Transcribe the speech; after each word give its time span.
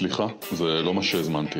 סליחה, 0.00 0.26
זה 0.52 0.64
לא 0.64 0.94
מה 0.94 1.02
שהזמנתי. 1.02 1.58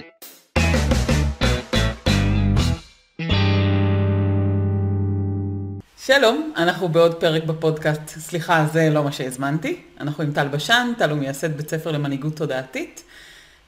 שלום, 6.06 6.52
אנחנו 6.56 6.88
בעוד 6.88 7.14
פרק 7.14 7.44
בפודקאסט, 7.44 8.08
סליחה, 8.08 8.66
זה 8.72 8.90
לא 8.90 9.04
מה 9.04 9.12
שהזמנתי. 9.12 9.80
אנחנו 10.00 10.24
עם 10.24 10.32
טל 10.32 10.48
בשן, 10.48 10.92
טל 10.98 11.10
הוא 11.10 11.18
מייסד 11.18 11.56
בית 11.56 11.70
ספר 11.70 11.92
למנהיגות 11.92 12.36
תודעתית, 12.36 13.02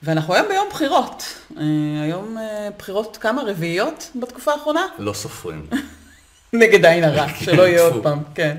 ואנחנו 0.03 0.35
היום 0.35 0.49
ביום 0.49 0.69
בחירות. 0.71 1.25
אה, 1.57 1.63
היום 2.03 2.39
אה, 2.39 2.69
בחירות 2.79 3.17
כמה? 3.21 3.43
רביעיות 3.43 4.11
בתקופה 4.21 4.53
האחרונה? 4.53 4.87
לא 4.99 5.13
סופרים. 5.13 5.67
נגד 6.53 6.87
עין 6.87 7.05
הרע, 7.05 7.29
כן, 7.29 7.45
שלא 7.45 7.63
יהיה 7.63 7.83
עוד. 7.83 8.03
פעם, 8.03 8.23
כן. 8.35 8.57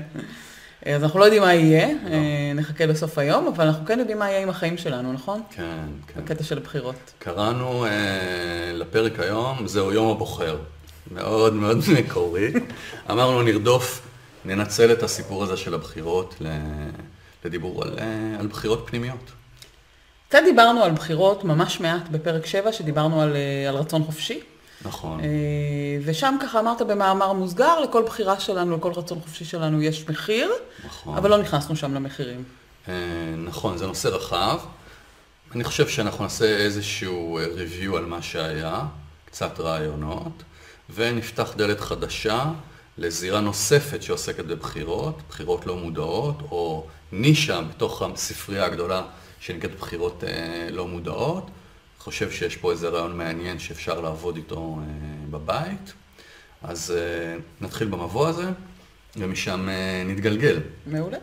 אז 0.86 1.02
אנחנו 1.02 1.18
לא 1.18 1.24
יודעים 1.24 1.42
מה 1.42 1.54
יהיה, 1.54 1.86
לא. 1.86 2.10
אה, 2.10 2.52
נחכה 2.54 2.86
לסוף 2.86 3.18
היום, 3.18 3.46
אבל 3.46 3.66
אנחנו 3.66 3.86
כן 3.86 3.98
יודעים 3.98 4.18
מה 4.18 4.30
יהיה 4.30 4.42
עם 4.42 4.48
החיים 4.48 4.76
שלנו, 4.78 5.12
נכון? 5.12 5.42
כן, 5.50 5.62
כן. 6.06 6.20
בקטע 6.20 6.44
של 6.44 6.58
הבחירות. 6.58 7.12
קראנו 7.18 7.86
אה, 7.86 7.90
לפרק 8.74 9.20
היום, 9.20 9.66
זהו 9.66 9.92
יום 9.92 10.10
הבוחר. 10.10 10.56
מאוד 11.10 11.54
מאוד 11.54 11.78
מקורי. 11.98 12.52
אמרנו 13.10 13.42
נרדוף, 13.42 14.02
ננצל 14.44 14.92
את 14.92 15.02
הסיפור 15.02 15.42
הזה 15.42 15.56
של 15.56 15.74
הבחירות 15.74 16.34
לדיבור 17.44 17.82
על, 17.82 17.98
אה, 17.98 18.40
על 18.40 18.46
בחירות 18.46 18.82
פנימיות. 18.86 19.32
קצת 20.28 20.38
דיברנו 20.44 20.82
על 20.82 20.92
בחירות 20.92 21.44
ממש 21.44 21.80
מעט 21.80 22.08
בפרק 22.10 22.46
7, 22.46 22.72
שדיברנו 22.72 23.22
על, 23.22 23.36
אה, 23.36 23.68
על 23.68 23.76
רצון 23.76 24.04
חופשי. 24.04 24.40
נכון. 24.84 25.20
אה, 25.20 25.26
ושם 26.04 26.36
ככה 26.42 26.60
אמרת 26.60 26.82
במאמר 26.82 27.32
מוסגר, 27.32 27.80
לכל 27.80 28.02
בחירה 28.06 28.40
שלנו, 28.40 28.76
לכל 28.76 28.92
רצון 28.92 29.20
חופשי 29.20 29.44
שלנו 29.44 29.82
יש 29.82 30.08
מחיר, 30.08 30.52
נכון. 30.86 31.16
אבל 31.16 31.30
לא 31.30 31.38
נכנסנו 31.38 31.76
שם 31.76 31.94
למחירים. 31.94 32.44
אה, 32.88 32.94
נכון, 33.36 33.78
זה 33.78 33.86
נושא 33.86 34.08
רחב. 34.08 34.58
אני 35.54 35.64
חושב 35.64 35.88
שאנחנו 35.88 36.24
נעשה 36.24 36.56
איזשהו 36.56 37.38
אה, 37.38 37.44
review 37.44 37.96
על 37.96 38.06
מה 38.06 38.22
שהיה, 38.22 38.82
קצת 39.24 39.60
רעיונות, 39.60 40.42
ונפתח 40.94 41.52
דלת 41.56 41.80
חדשה 41.80 42.44
לזירה 42.98 43.40
נוספת 43.40 44.02
שעוסקת 44.02 44.44
בבחירות, 44.44 45.18
בחירות 45.28 45.66
לא 45.66 45.76
מודעות, 45.76 46.36
או 46.50 46.86
נישה 47.12 47.60
בתוך 47.60 48.02
הספרייה 48.02 48.64
הגדולה 48.64 49.02
שנקראת 49.40 49.74
בחירות 49.78 50.24
לא 50.70 50.88
מודעות. 50.88 51.50
חושב 52.04 52.30
שיש 52.30 52.56
פה 52.56 52.70
איזה 52.70 52.88
רעיון 52.88 53.18
מעניין 53.18 53.58
שאפשר 53.58 54.00
לעבוד 54.00 54.36
איתו 54.36 54.78
אה, 54.78 54.84
בבית. 55.30 55.92
אז 56.62 56.94
אה, 56.96 57.36
נתחיל 57.60 57.88
במבוא 57.88 58.28
הזה, 58.28 58.50
ומשם 59.16 59.68
אה, 59.68 60.02
נתגלגל. 60.06 60.60
מעולה. 60.86 61.18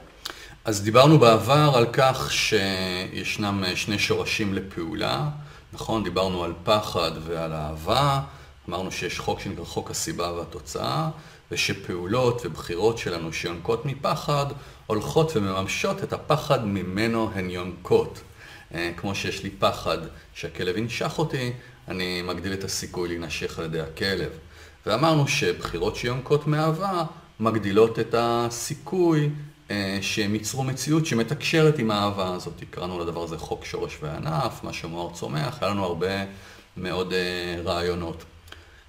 אז 0.66 0.84
דיברנו 0.84 1.20
בעבר 1.20 1.72
על 1.76 1.86
כך 1.94 2.32
שישנם 2.32 3.64
שני 3.76 4.00
שורשים 4.00 4.54
לפעולה, 4.54 5.30
נכון? 5.74 6.04
דיברנו 6.04 6.44
על 6.44 6.54
פחד 6.64 7.12
ועל 7.26 7.54
אהבה, 7.54 8.22
אמרנו 8.70 8.92
שיש 8.92 9.20
חוק 9.20 9.40
שנקרא 9.40 9.66
חוק 9.66 9.92
הסיבה 9.92 10.32
והתוצאה, 10.32 11.10
ושפעולות 11.52 12.42
ובחירות 12.46 12.98
שלנו 12.98 13.34
שיונקות 13.34 13.86
מפחד, 13.86 14.46
הולכות 14.88 15.32
ומממשות 15.36 16.04
את 16.04 16.14
הפחד 16.14 16.66
ממנו 16.66 17.32
הן 17.36 17.50
יונקות. 17.50 18.22
אה, 18.74 18.92
כמו 18.98 19.16
שיש 19.16 19.44
לי 19.44 19.50
פחד 19.50 19.98
שהכלב 20.34 20.78
ינשך 20.78 21.14
אותי, 21.18 21.54
אני 21.88 22.22
מגדיל 22.22 22.54
את 22.54 22.64
הסיכוי 22.64 23.08
להינשך 23.08 23.60
על 23.60 23.66
ידי 23.66 23.80
הכלב. 23.80 24.30
ואמרנו 24.86 25.28
שבחירות 25.28 25.96
שיונקות 25.96 26.48
מאהבה 26.48 27.04
מגדילות 27.40 28.00
את 28.00 28.16
הסיכוי 28.18 29.30
אה, 29.72 29.98
שהם 30.02 30.34
ייצרו 30.34 30.64
מציאות 30.64 31.06
שמתקשרת 31.06 31.80
עם 31.80 31.92
האהבה 31.92 32.34
הזאת. 32.34 32.64
קראנו 32.70 33.00
לדבר 33.00 33.24
הזה 33.24 33.38
חוק 33.38 33.66
שורש 33.66 33.98
וענף, 34.02 34.64
מה 34.64 34.74
שמואר 34.74 35.14
צומח, 35.14 35.58
היה 35.62 35.72
לנו 35.72 35.86
הרבה 35.86 36.26
מאוד 36.78 37.14
אה, 37.14 37.62
רעיונות. 37.64 38.24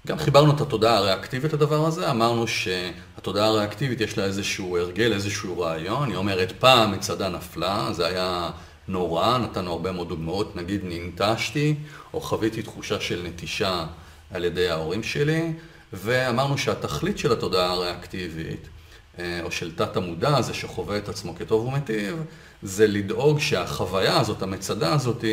גם 0.07 0.17
חיברנו 0.17 0.51
את 0.51 0.61
התודעה 0.61 0.97
הריאקטיבית 0.97 1.53
לדבר 1.53 1.85
הזה, 1.85 2.11
אמרנו 2.11 2.47
שהתודעה 2.47 3.47
הריאקטיבית 3.47 4.01
יש 4.01 4.17
לה 4.17 4.25
איזשהו 4.25 4.77
הרגל, 4.77 5.13
איזשהו 5.13 5.59
רעיון, 5.59 6.09
היא 6.09 6.17
אומרת 6.17 6.53
פעם 6.59 6.91
מצדה 6.91 7.29
נפלה, 7.29 7.93
זה 7.93 8.05
היה 8.05 8.51
נורא, 8.87 9.37
נתנו 9.37 9.71
הרבה 9.71 9.91
מאוד 9.91 10.09
דוגמאות, 10.09 10.55
נגיד 10.55 10.81
ננטשתי, 10.83 11.75
או 12.13 12.21
חוויתי 12.21 12.61
תחושה 12.61 13.01
של 13.01 13.27
נטישה 13.27 13.85
על 14.31 14.45
ידי 14.45 14.69
ההורים 14.69 15.03
שלי, 15.03 15.53
ואמרנו 15.93 16.57
שהתכלית 16.57 17.17
של 17.17 17.31
התודעה 17.31 17.71
הריאקטיבית, 17.71 18.67
אה, 19.19 19.39
או 19.43 19.51
של 19.51 19.75
תת 19.75 19.97
המודע 19.97 20.37
הזה 20.37 20.53
שחווה 20.53 20.97
את 20.97 21.09
עצמו 21.09 21.35
כטוב 21.35 21.65
ומיטיב, 21.65 22.23
זה 22.63 22.87
לדאוג 22.87 23.39
שהחוויה 23.39 24.19
הזאת, 24.19 24.41
המצדה 24.41 24.93
הזאת, 24.93 25.25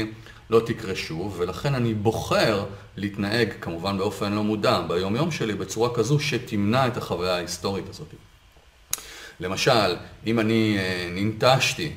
לא 0.51 0.61
תקרה 0.67 0.95
שוב, 0.95 1.35
ולכן 1.39 1.75
אני 1.75 1.95
בוחר 1.95 2.65
להתנהג, 2.97 3.49
כמובן 3.61 3.99
באופן 3.99 4.33
לא 4.33 4.45
מודע, 4.45 4.81
ביום 4.81 5.17
יום 5.17 5.31
שלי, 5.31 5.55
בצורה 5.55 5.95
כזו 5.95 6.21
שתמנע 6.21 6.87
את 6.87 6.97
החוויה 6.97 7.35
ההיסטורית 7.35 7.89
הזאת. 7.89 8.09
למשל, 9.41 9.97
אם 10.27 10.41
אני 10.41 10.77
אה, 10.79 11.09
ננטשתי, 11.15 11.93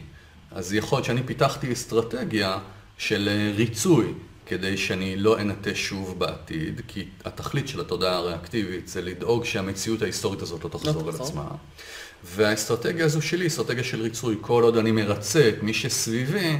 אז 0.53 0.73
יכול 0.73 0.97
להיות 0.97 1.05
שאני 1.05 1.23
פיתחתי 1.23 1.73
אסטרטגיה 1.73 2.57
של 2.97 3.29
אה, 3.31 3.51
ריצוי, 3.55 4.13
כדי 4.45 4.77
שאני 4.77 5.15
לא 5.15 5.39
אנטש 5.39 5.87
שוב 5.87 6.19
בעתיד, 6.19 6.81
כי 6.87 7.05
התכלית 7.25 7.67
של 7.67 7.81
התודעה 7.81 8.15
הריאקטיבית 8.15 8.87
זה 8.87 9.01
לדאוג 9.01 9.45
שהמציאות 9.45 10.01
ההיסטורית 10.01 10.41
הזאת 10.41 10.63
לא 10.63 10.69
תחזור 10.69 11.07
על 11.07 11.11
תחזור. 11.11 11.27
עצמה. 11.27 11.47
והאסטרטגיה 12.23 13.05
הזו 13.05 13.21
שלי 13.21 13.43
היא 13.43 13.47
אסטרטגיה 13.47 13.83
של 13.83 14.01
ריצוי. 14.01 14.35
כל 14.41 14.63
עוד 14.63 14.77
אני 14.77 14.91
מרצה 14.91 15.49
את 15.49 15.63
מי 15.63 15.73
שסביבי, 15.73 16.57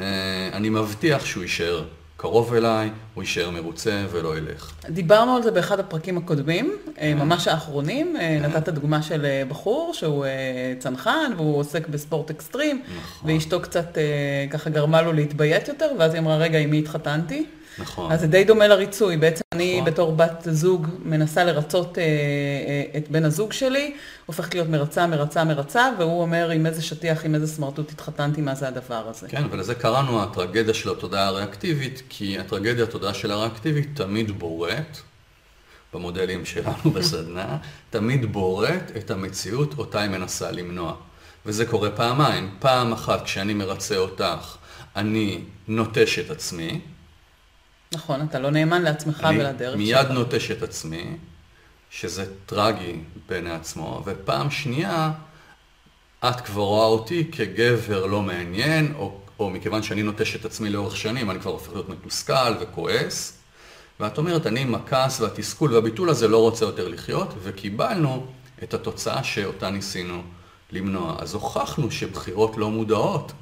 אה, 0.00 0.50
אני 0.52 0.68
מבטיח 0.68 1.24
שהוא 1.24 1.42
יישאר 1.42 1.84
קרוב 2.22 2.54
אליי, 2.54 2.90
הוא 3.14 3.22
יישאר 3.22 3.50
מרוצה 3.50 4.04
ולא 4.10 4.38
ילך. 4.38 4.72
דיברנו 4.88 5.36
על 5.36 5.42
זה 5.42 5.50
באחד 5.50 5.80
הפרקים 5.80 6.18
הקודמים. 6.18 6.76
אה, 7.00 7.14
ממש 7.14 7.48
האחרונים, 7.48 8.16
אה, 8.16 8.38
נתת 8.42 8.68
דוגמה 8.68 9.02
של 9.02 9.24
אה, 9.24 9.42
בחור 9.48 9.94
שהוא 9.94 10.26
צנחן 10.78 11.32
והוא 11.36 11.56
עוסק 11.56 11.88
בספורט 11.88 12.30
אקסטרים, 12.30 12.82
נכון. 12.96 13.30
ואשתו 13.30 13.60
קצת 13.60 13.98
ככה 14.50 14.70
גרמה 14.70 15.02
לו 15.02 15.12
להתביית 15.12 15.68
יותר, 15.68 15.90
ואז 15.98 16.14
היא 16.14 16.20
אמרה, 16.20 16.36
רגע, 16.36 16.58
עם 16.58 16.70
מי 16.70 16.78
התחתנתי? 16.78 17.46
נכון. 17.78 18.12
אז 18.12 18.20
זה 18.20 18.26
די 18.26 18.44
דומה 18.44 18.68
לריצוי, 18.68 19.16
בעצם 19.16 19.42
אני 19.52 19.80
נכון. 19.80 19.92
בתור 19.92 20.12
בת 20.12 20.48
זוג 20.50 20.86
מנסה 21.04 21.44
לרצות 21.44 21.98
אה, 21.98 22.02
אה, 22.04 22.98
את 22.98 23.08
בן 23.08 23.24
הזוג 23.24 23.52
שלי, 23.52 23.94
הופכת 24.26 24.54
להיות 24.54 24.68
מרצה, 24.68 25.06
מרצה, 25.06 25.44
מרצה, 25.44 25.88
והוא 25.98 26.22
אומר 26.22 26.50
עם 26.50 26.66
איזה 26.66 26.82
שטיח, 26.82 27.24
עם 27.24 27.34
איזה 27.34 27.46
סמרטוט 27.46 27.90
התחתנתי, 27.90 28.40
מה 28.40 28.54
זה 28.54 28.68
הדבר 28.68 29.08
הזה. 29.08 29.28
כן, 29.28 29.42
ולזה 29.50 29.74
קראנו 29.74 30.22
הטרגדיה 30.22 30.74
של 30.74 30.90
התודעה 30.90 31.26
הריאקטיבית, 31.26 32.02
כי 32.08 32.38
הטרגדיה, 32.38 32.84
התודעה 32.84 33.14
של 33.14 33.30
הריאקטיבית, 33.30 33.88
תמיד 33.94 34.38
בוראת, 34.38 34.98
במודלים 35.94 36.44
שלנו 36.44 36.90
בסדנה, 36.94 37.56
תמיד 37.90 38.32
בוראת 38.32 38.92
את 38.96 39.10
המציאות 39.10 39.78
אותה 39.78 40.00
היא 40.00 40.10
מנסה 40.10 40.50
למנוע. 40.50 40.94
וזה 41.46 41.66
קורה 41.66 41.90
פעמיים. 41.90 42.50
פעם 42.58 42.92
אחת 42.92 43.24
כשאני 43.24 43.54
מרצה 43.54 43.96
אותך, 43.96 44.56
אני 44.96 45.40
נוטש 45.68 46.18
את 46.18 46.30
עצמי, 46.30 46.80
נכון, 47.94 48.22
אתה 48.22 48.38
לא 48.38 48.50
נאמן 48.50 48.82
לעצמך 48.82 49.24
אני 49.24 49.38
ולדרך 49.38 49.76
מיד 49.76 49.96
שלך. 50.02 50.10
נוטש 50.10 50.50
את 50.50 50.62
עצמי, 50.62 51.16
שזה 51.90 52.26
טרגי 52.46 53.00
בעיני 53.28 53.50
עצמו, 53.50 54.02
ופעם 54.06 54.50
שנייה, 54.50 55.10
את 56.24 56.40
כבר 56.40 56.62
רואה 56.62 56.86
אותי 56.86 57.30
כגבר 57.32 58.06
לא 58.06 58.22
מעניין, 58.22 58.94
או, 58.98 59.20
או 59.38 59.50
מכיוון 59.50 59.82
שאני 59.82 60.02
נוטש 60.02 60.36
את 60.36 60.44
עצמי 60.44 60.70
לאורך 60.70 60.96
שנים, 60.96 61.30
אני 61.30 61.40
כבר 61.40 61.50
הופך 61.50 61.72
להיות 61.72 61.88
מתוסכל 61.88 62.54
וכועס, 62.60 63.38
ואת 64.00 64.18
אומרת, 64.18 64.46
אני 64.46 64.60
עם 64.60 64.74
הכעס 64.74 65.20
והתסכול 65.20 65.74
והביטול 65.74 66.10
הזה 66.10 66.28
לא 66.28 66.38
רוצה 66.38 66.64
יותר 66.64 66.88
לחיות, 66.88 67.34
וקיבלנו 67.42 68.26
את 68.62 68.74
התוצאה 68.74 69.24
שאותה 69.24 69.70
ניסינו 69.70 70.22
למנוע. 70.72 71.16
אז 71.18 71.34
הוכחנו 71.34 71.90
שבחירות 71.90 72.56
לא 72.56 72.70
מודעות 72.70 73.32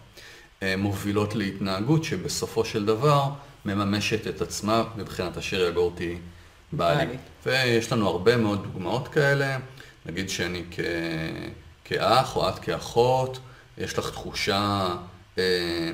אה, 0.62 0.74
מובילות 0.76 1.34
להתנהגות 1.34 2.04
שבסופו 2.04 2.64
של 2.64 2.86
דבר 2.86 3.28
מממשת 3.64 4.26
את 4.26 4.40
עצמה 4.42 4.84
מבחינת 4.96 5.36
אשר 5.38 5.60
יגורתי 5.68 6.18
בעלי. 6.72 7.16
ויש 7.46 7.92
לנו 7.92 8.08
הרבה 8.08 8.36
מאוד 8.36 8.62
דוגמאות 8.62 9.08
כאלה, 9.08 9.56
נגיד 10.06 10.30
שאני 10.30 10.62
כ... 10.70 10.80
כאח 11.84 12.36
או 12.36 12.48
את 12.48 12.58
כאחות, 12.58 13.38
יש 13.78 13.98
לך 13.98 14.10
תחושה 14.10 14.88
אה, 15.38 15.90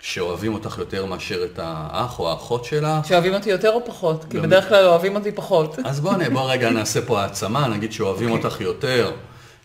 שאוהבים 0.00 0.54
אותך 0.54 0.78
יותר 0.78 1.06
מאשר 1.06 1.44
את 1.44 1.58
האח 1.62 2.18
או 2.18 2.30
האחות 2.30 2.64
שלך. 2.64 3.06
שאוהבים 3.06 3.34
אותי 3.34 3.50
יותר 3.50 3.70
או 3.72 3.86
פחות? 3.86 4.24
כי 4.30 4.36
גם- 4.36 4.42
בדרך 4.42 4.68
כלל 4.68 4.84
אוהבים 4.86 5.16
אותי 5.16 5.32
פחות. 5.32 5.76
אז 5.84 6.00
בוא, 6.00 6.12
נ- 6.16 6.32
בוא 6.34 6.50
רגע 6.52 6.70
נעשה 6.80 7.02
פה 7.06 7.22
העצמה, 7.22 7.68
נגיד 7.68 7.92
שאוהבים 7.92 8.30
אותך 8.30 8.60
יותר 8.60 9.12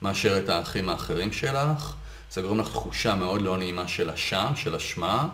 מאשר 0.01 0.37
את 0.37 0.49
האחים 0.49 0.89
האחרים 0.89 1.31
שלך. 1.31 1.93
זה 2.31 2.41
גורם 2.41 2.59
לך 2.59 2.67
תחושה 2.69 3.15
מאוד 3.15 3.41
לא 3.41 3.57
נעימה 3.57 3.87
של 3.87 4.09
אשם, 4.09 4.51
של 4.55 4.75
אשמה, 4.75 5.27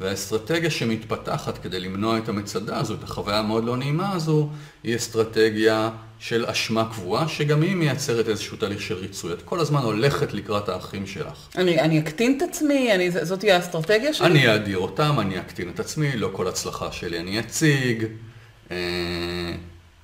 והאסטרטגיה 0.00 0.70
שמתפתחת 0.70 1.58
כדי 1.58 1.80
למנוע 1.80 2.18
את 2.18 2.28
המצדה 2.28 2.78
הזו, 2.78 2.94
את 2.94 3.02
החוויה 3.02 3.38
המאוד 3.38 3.64
לא 3.64 3.76
נעימה 3.76 4.12
הזו, 4.12 4.48
היא 4.84 4.96
אסטרטגיה 4.96 5.90
של 6.18 6.46
אשמה 6.46 6.84
קבועה, 6.92 7.28
שגם 7.28 7.62
היא 7.62 7.76
מייצרת 7.76 8.28
איזשהו 8.28 8.56
תהליך 8.56 8.80
של 8.80 8.94
ריצוי. 8.94 9.32
את 9.32 9.42
כל 9.42 9.60
הזמן 9.60 9.82
הולכת 9.82 10.32
לקראת 10.32 10.68
האחים 10.68 11.06
שלך. 11.06 11.48
אני, 11.56 11.80
אני 11.80 11.98
אקטין 11.98 12.36
את 12.36 12.42
עצמי, 12.42 12.94
אני, 12.94 13.10
זאת 13.10 13.38
תהיה 13.38 13.56
האסטרטגיה 13.56 14.14
שלי? 14.14 14.26
אני 14.26 14.52
אאדיר 14.52 14.78
אותם, 14.78 15.16
אני 15.20 15.40
אקטין 15.40 15.68
את 15.68 15.80
עצמי, 15.80 16.16
לא 16.16 16.30
כל 16.32 16.48
הצלחה 16.48 16.92
שלי 16.92 17.18
אני 17.18 17.40
אציג. 17.40 18.04
אה, 18.70 18.76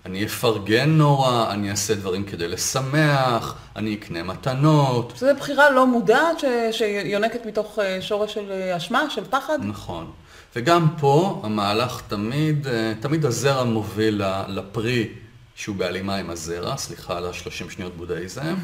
אני 0.06 0.24
אפרגן 0.24 0.90
נורא, 0.90 1.50
אני 1.50 1.70
אעשה 1.70 1.94
דברים 1.94 2.24
כדי 2.24 2.48
לשמח, 2.48 3.54
אני 3.76 3.94
אקנה 3.94 4.22
מתנות. 4.22 5.12
זו 5.16 5.26
בחירה 5.38 5.70
לא 5.70 5.86
מודעת 5.86 6.40
ש... 6.40 6.44
שיונקת 6.70 7.46
מתוך 7.46 7.78
אה, 7.78 8.02
שורש 8.02 8.34
של 8.34 8.50
אה, 8.50 8.76
אשמה, 8.76 9.10
של 9.10 9.24
פחד? 9.30 9.58
נכון. 9.62 10.10
וגם 10.56 10.88
פה 10.98 11.40
המהלך 11.44 12.02
תמיד, 12.08 12.66
אה, 12.66 12.92
תמיד 13.00 13.24
הזרע 13.24 13.64
מוביל 13.64 14.22
לפרי 14.48 15.08
שהוא 15.54 15.76
בהלימה 15.76 16.16
עם 16.16 16.30
הזרע, 16.30 16.76
סליחה 16.76 17.16
על 17.16 17.26
ה-30 17.26 17.70
שניות 17.70 17.96
בודהיזם, 17.96 18.54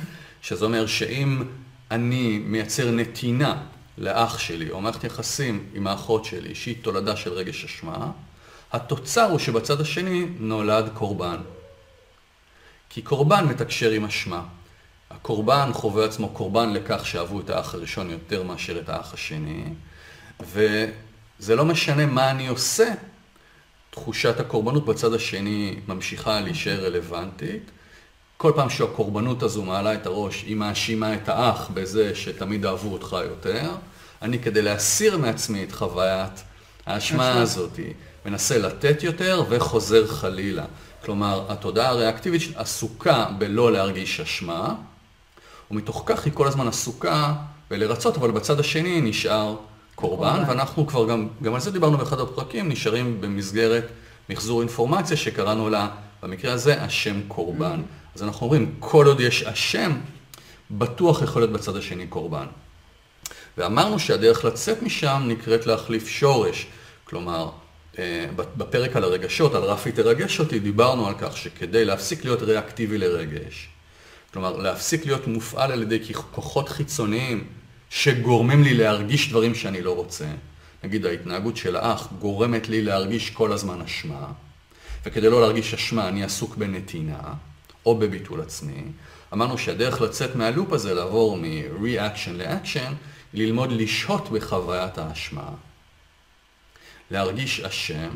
שזה 0.42 0.64
אומר 0.64 0.86
שאם 0.86 1.42
אני 1.90 2.42
מייצר 2.44 2.90
נתינה 2.90 3.56
לאח 3.98 4.38
שלי, 4.38 4.70
או 4.70 4.80
מערכת 4.80 5.04
יחסים 5.04 5.64
עם 5.74 5.86
האחות 5.86 6.24
שלי, 6.24 6.54
שהיא 6.54 6.76
תולדה 6.82 7.16
של 7.16 7.32
רגש 7.32 7.64
אשמה, 7.64 8.10
התוצר 8.72 9.30
הוא 9.30 9.38
שבצד 9.38 9.80
השני 9.80 10.26
נולד 10.38 10.90
קורבן. 10.94 11.36
כי 12.90 13.02
קורבן 13.02 13.44
מתקשר 13.44 13.90
עם 13.90 14.04
אשמה. 14.04 14.42
הקורבן 15.10 15.70
חווה 15.72 16.04
עצמו 16.04 16.28
קורבן 16.28 16.72
לכך 16.72 17.06
שאהבו 17.06 17.40
את 17.40 17.50
האח 17.50 17.74
הראשון 17.74 18.10
יותר 18.10 18.42
מאשר 18.42 18.78
את 18.78 18.88
האח 18.88 19.14
השני, 19.14 19.64
וזה 20.40 21.56
לא 21.56 21.64
משנה 21.64 22.06
מה 22.06 22.30
אני 22.30 22.48
עושה, 22.48 22.92
תחושת 23.90 24.40
הקורבנות 24.40 24.84
בצד 24.86 25.14
השני 25.14 25.76
ממשיכה 25.88 26.40
להישאר 26.40 26.84
רלוונטית. 26.84 27.70
כל 28.36 28.52
פעם 28.56 28.70
שהקורבנות 28.70 29.42
הזו 29.42 29.64
מעלה 29.64 29.94
את 29.94 30.06
הראש, 30.06 30.42
היא 30.42 30.56
מאשימה 30.56 31.14
את 31.14 31.28
האח 31.28 31.70
בזה 31.74 32.14
שתמיד 32.14 32.66
אהבו 32.66 32.92
אותך 32.92 33.16
יותר. 33.24 33.70
אני 34.22 34.38
כדי 34.38 34.62
להסיר 34.62 35.18
מעצמי 35.18 35.64
את 35.64 35.72
חוויית 35.72 36.42
האשמה 36.86 37.32
הזאת, 37.32 37.78
מנסה 38.26 38.58
לתת 38.58 39.02
יותר 39.02 39.44
וחוזר 39.48 40.06
חלילה. 40.06 40.64
כלומר, 41.04 41.44
התודעה 41.48 41.88
הריאקטיבית 41.88 42.42
עסוקה 42.56 43.26
בלא 43.38 43.72
להרגיש 43.72 44.20
אשמה, 44.20 44.74
ומתוך 45.70 46.02
כך 46.06 46.24
היא 46.24 46.32
כל 46.32 46.46
הזמן 46.46 46.68
עסוקה 46.68 47.34
בלרצות, 47.70 48.16
אבל 48.16 48.30
בצד 48.30 48.60
השני 48.60 49.00
נשאר 49.00 49.56
קורבן, 49.94 50.42
ואנחנו 50.48 50.86
כבר 50.86 51.08
גם, 51.08 51.28
גם 51.42 51.54
על 51.54 51.60
זה 51.60 51.70
דיברנו 51.70 51.98
באחד 51.98 52.20
הפרקים, 52.20 52.68
נשארים 52.68 53.20
במסגרת 53.20 53.84
מחזור 54.30 54.60
אינפורמציה 54.60 55.16
שקראנו 55.16 55.70
לה, 55.70 55.88
במקרה 56.22 56.52
הזה, 56.52 56.82
השם 56.82 57.20
קורבן. 57.28 57.80
Mm-hmm. 57.80 58.14
אז 58.14 58.22
אנחנו 58.22 58.46
אומרים, 58.46 58.74
כל 58.78 59.06
עוד 59.06 59.20
יש 59.20 59.42
השם, 59.42 59.92
בטוח 60.70 61.22
יכול 61.22 61.42
להיות 61.42 61.52
בצד 61.52 61.76
השני 61.76 62.06
קורבן. 62.06 62.46
ואמרנו 63.58 63.98
שהדרך 63.98 64.44
לצאת 64.44 64.82
משם 64.82 65.22
נקראת 65.26 65.66
להחליף 65.66 66.08
שורש. 66.08 66.66
כלומר, 67.04 67.50
בפרק 68.56 68.96
על 68.96 69.04
הרגשות, 69.04 69.54
על 69.54 69.62
רפי 69.62 69.92
תרגש 69.92 70.40
אותי, 70.40 70.58
דיברנו 70.58 71.06
על 71.08 71.14
כך 71.18 71.36
שכדי 71.36 71.84
להפסיק 71.84 72.24
להיות 72.24 72.42
ריאקטיבי 72.42 72.98
לרגש, 72.98 73.68
כלומר 74.32 74.56
להפסיק 74.56 75.06
להיות 75.06 75.26
מופעל 75.26 75.72
על 75.72 75.82
ידי 75.82 76.14
כוחות 76.30 76.68
חיצוניים 76.68 77.44
שגורמים 77.90 78.62
לי 78.62 78.74
להרגיש 78.74 79.28
דברים 79.28 79.54
שאני 79.54 79.82
לא 79.82 79.94
רוצה, 79.94 80.26
נגיד 80.84 81.06
ההתנהגות 81.06 81.56
של 81.56 81.76
האח 81.76 82.08
גורמת 82.18 82.68
לי 82.68 82.82
להרגיש 82.82 83.30
כל 83.30 83.52
הזמן 83.52 83.82
אשמה, 83.82 84.26
וכדי 85.04 85.30
לא 85.30 85.40
להרגיש 85.40 85.74
אשמה 85.74 86.08
אני 86.08 86.24
עסוק 86.24 86.56
בנתינה 86.56 87.20
או 87.86 87.98
בביטול 87.98 88.40
עצמי, 88.40 88.82
אמרנו 89.32 89.58
שהדרך 89.58 90.00
לצאת 90.00 90.36
מהלופ 90.36 90.72
הזה, 90.72 90.94
לעבור 90.94 91.36
מ-reaction 91.36 92.30
ל-action, 92.32 92.92
ללמוד 93.34 93.72
לשהות 93.72 94.30
בחוויית 94.30 94.98
האשמה. 94.98 95.48
להרגיש 97.10 97.60
אשם, 97.60 98.10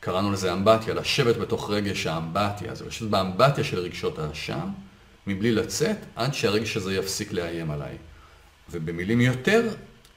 קראנו 0.00 0.32
לזה 0.32 0.52
אמבטיה, 0.52 0.94
לשבת 0.94 1.36
בתוך 1.36 1.70
רגש 1.70 2.06
האמבטיה, 2.06 2.74
זה 2.74 2.88
פשוט 2.88 3.10
באמבטיה 3.10 3.64
של 3.64 3.78
רגשות 3.78 4.18
האשם, 4.18 4.68
מבלי 5.26 5.52
לצאת, 5.52 5.96
עד 6.16 6.34
שהרגש 6.34 6.76
הזה 6.76 6.94
יפסיק 6.94 7.32
לאיים 7.32 7.70
עליי. 7.70 7.96
ובמילים 8.70 9.20
יותר 9.20 9.68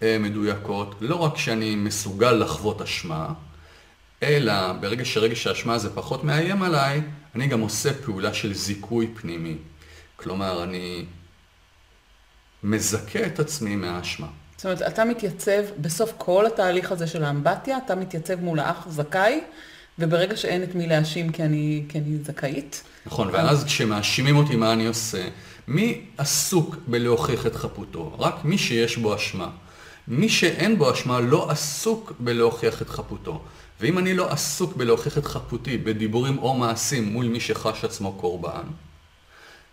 אה, 0.02 0.18
מדויקות, 0.20 0.96
לא 1.02 1.16
רק 1.16 1.38
שאני 1.38 1.76
מסוגל 1.76 2.32
לחוות 2.32 2.82
אשמה, 2.82 3.34
אלא 4.24 4.74
ברגע 4.74 5.06
שרגש 5.06 5.48
האשמה 5.48 5.74
הזה 5.74 5.96
פחות 5.96 6.24
מאיים 6.24 6.64
עליי, 6.64 7.02
אני 7.36 7.48
גם 7.48 7.60
עושה 7.60 7.94
פעולה 7.94 8.34
של 8.34 8.54
זיכוי 8.54 9.08
פנימי. 9.22 9.58
כלומר, 10.16 10.64
אני 10.64 11.06
מזכה 12.64 13.26
את 13.26 13.40
עצמי 13.40 13.76
מהאשמה. 13.76 14.28
זאת 14.58 14.66
אומרת, 14.66 14.82
אתה 14.82 15.06
מתייצב, 15.06 15.62
בסוף 15.82 16.14
כל 16.18 16.46
התהליך 16.46 16.92
הזה 16.92 17.08
של 17.08 17.24
האמבטיה, 17.24 17.78
אתה 17.86 17.96
מתייצב 17.96 18.42
מול 18.42 18.60
האח 18.60 18.88
זכאי, 18.90 19.42
וברגע 20.00 20.38
שאין 20.38 20.64
את 20.64 20.76
מי 20.76 20.88
להאשים 20.88 21.32
כי 21.32 21.44
אני, 21.44 21.84
כי 21.90 22.00
אני 22.00 22.18
זכאית. 22.18 22.84
נכון, 23.06 23.30
ואז 23.34 23.64
כשמאשימים 23.64 24.36
אותי 24.38 24.56
מה 24.56 24.74
אני 24.74 24.88
עושה, 24.88 25.28
מי 25.68 26.02
עסוק 26.18 26.76
בלהוכיח 26.88 27.48
את 27.48 27.56
חפותו? 27.56 28.16
רק 28.20 28.36
מי 28.46 28.58
שיש 28.58 28.98
בו 28.98 29.16
אשמה. 29.16 29.50
מי 30.08 30.30
שאין 30.30 30.78
בו 30.78 30.94
אשמה 30.94 31.20
לא 31.20 31.52
עסוק 31.52 32.14
בלהוכיח 32.20 32.82
את 32.82 32.90
חפותו. 32.90 33.42
ואם 33.82 33.98
אני 33.98 34.14
לא 34.14 34.32
עסוק 34.32 34.76
בלהוכיח 34.76 35.18
את 35.18 35.26
חפותי 35.26 35.78
בדיבורים 35.78 36.38
או 36.38 36.54
מעשים 36.54 37.06
מול 37.06 37.26
מי 37.26 37.40
שחש 37.40 37.86
עצמו 37.86 38.14
קורבן, 38.14 38.64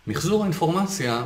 מחזור 0.07 0.41
האינפורמציה 0.41 1.23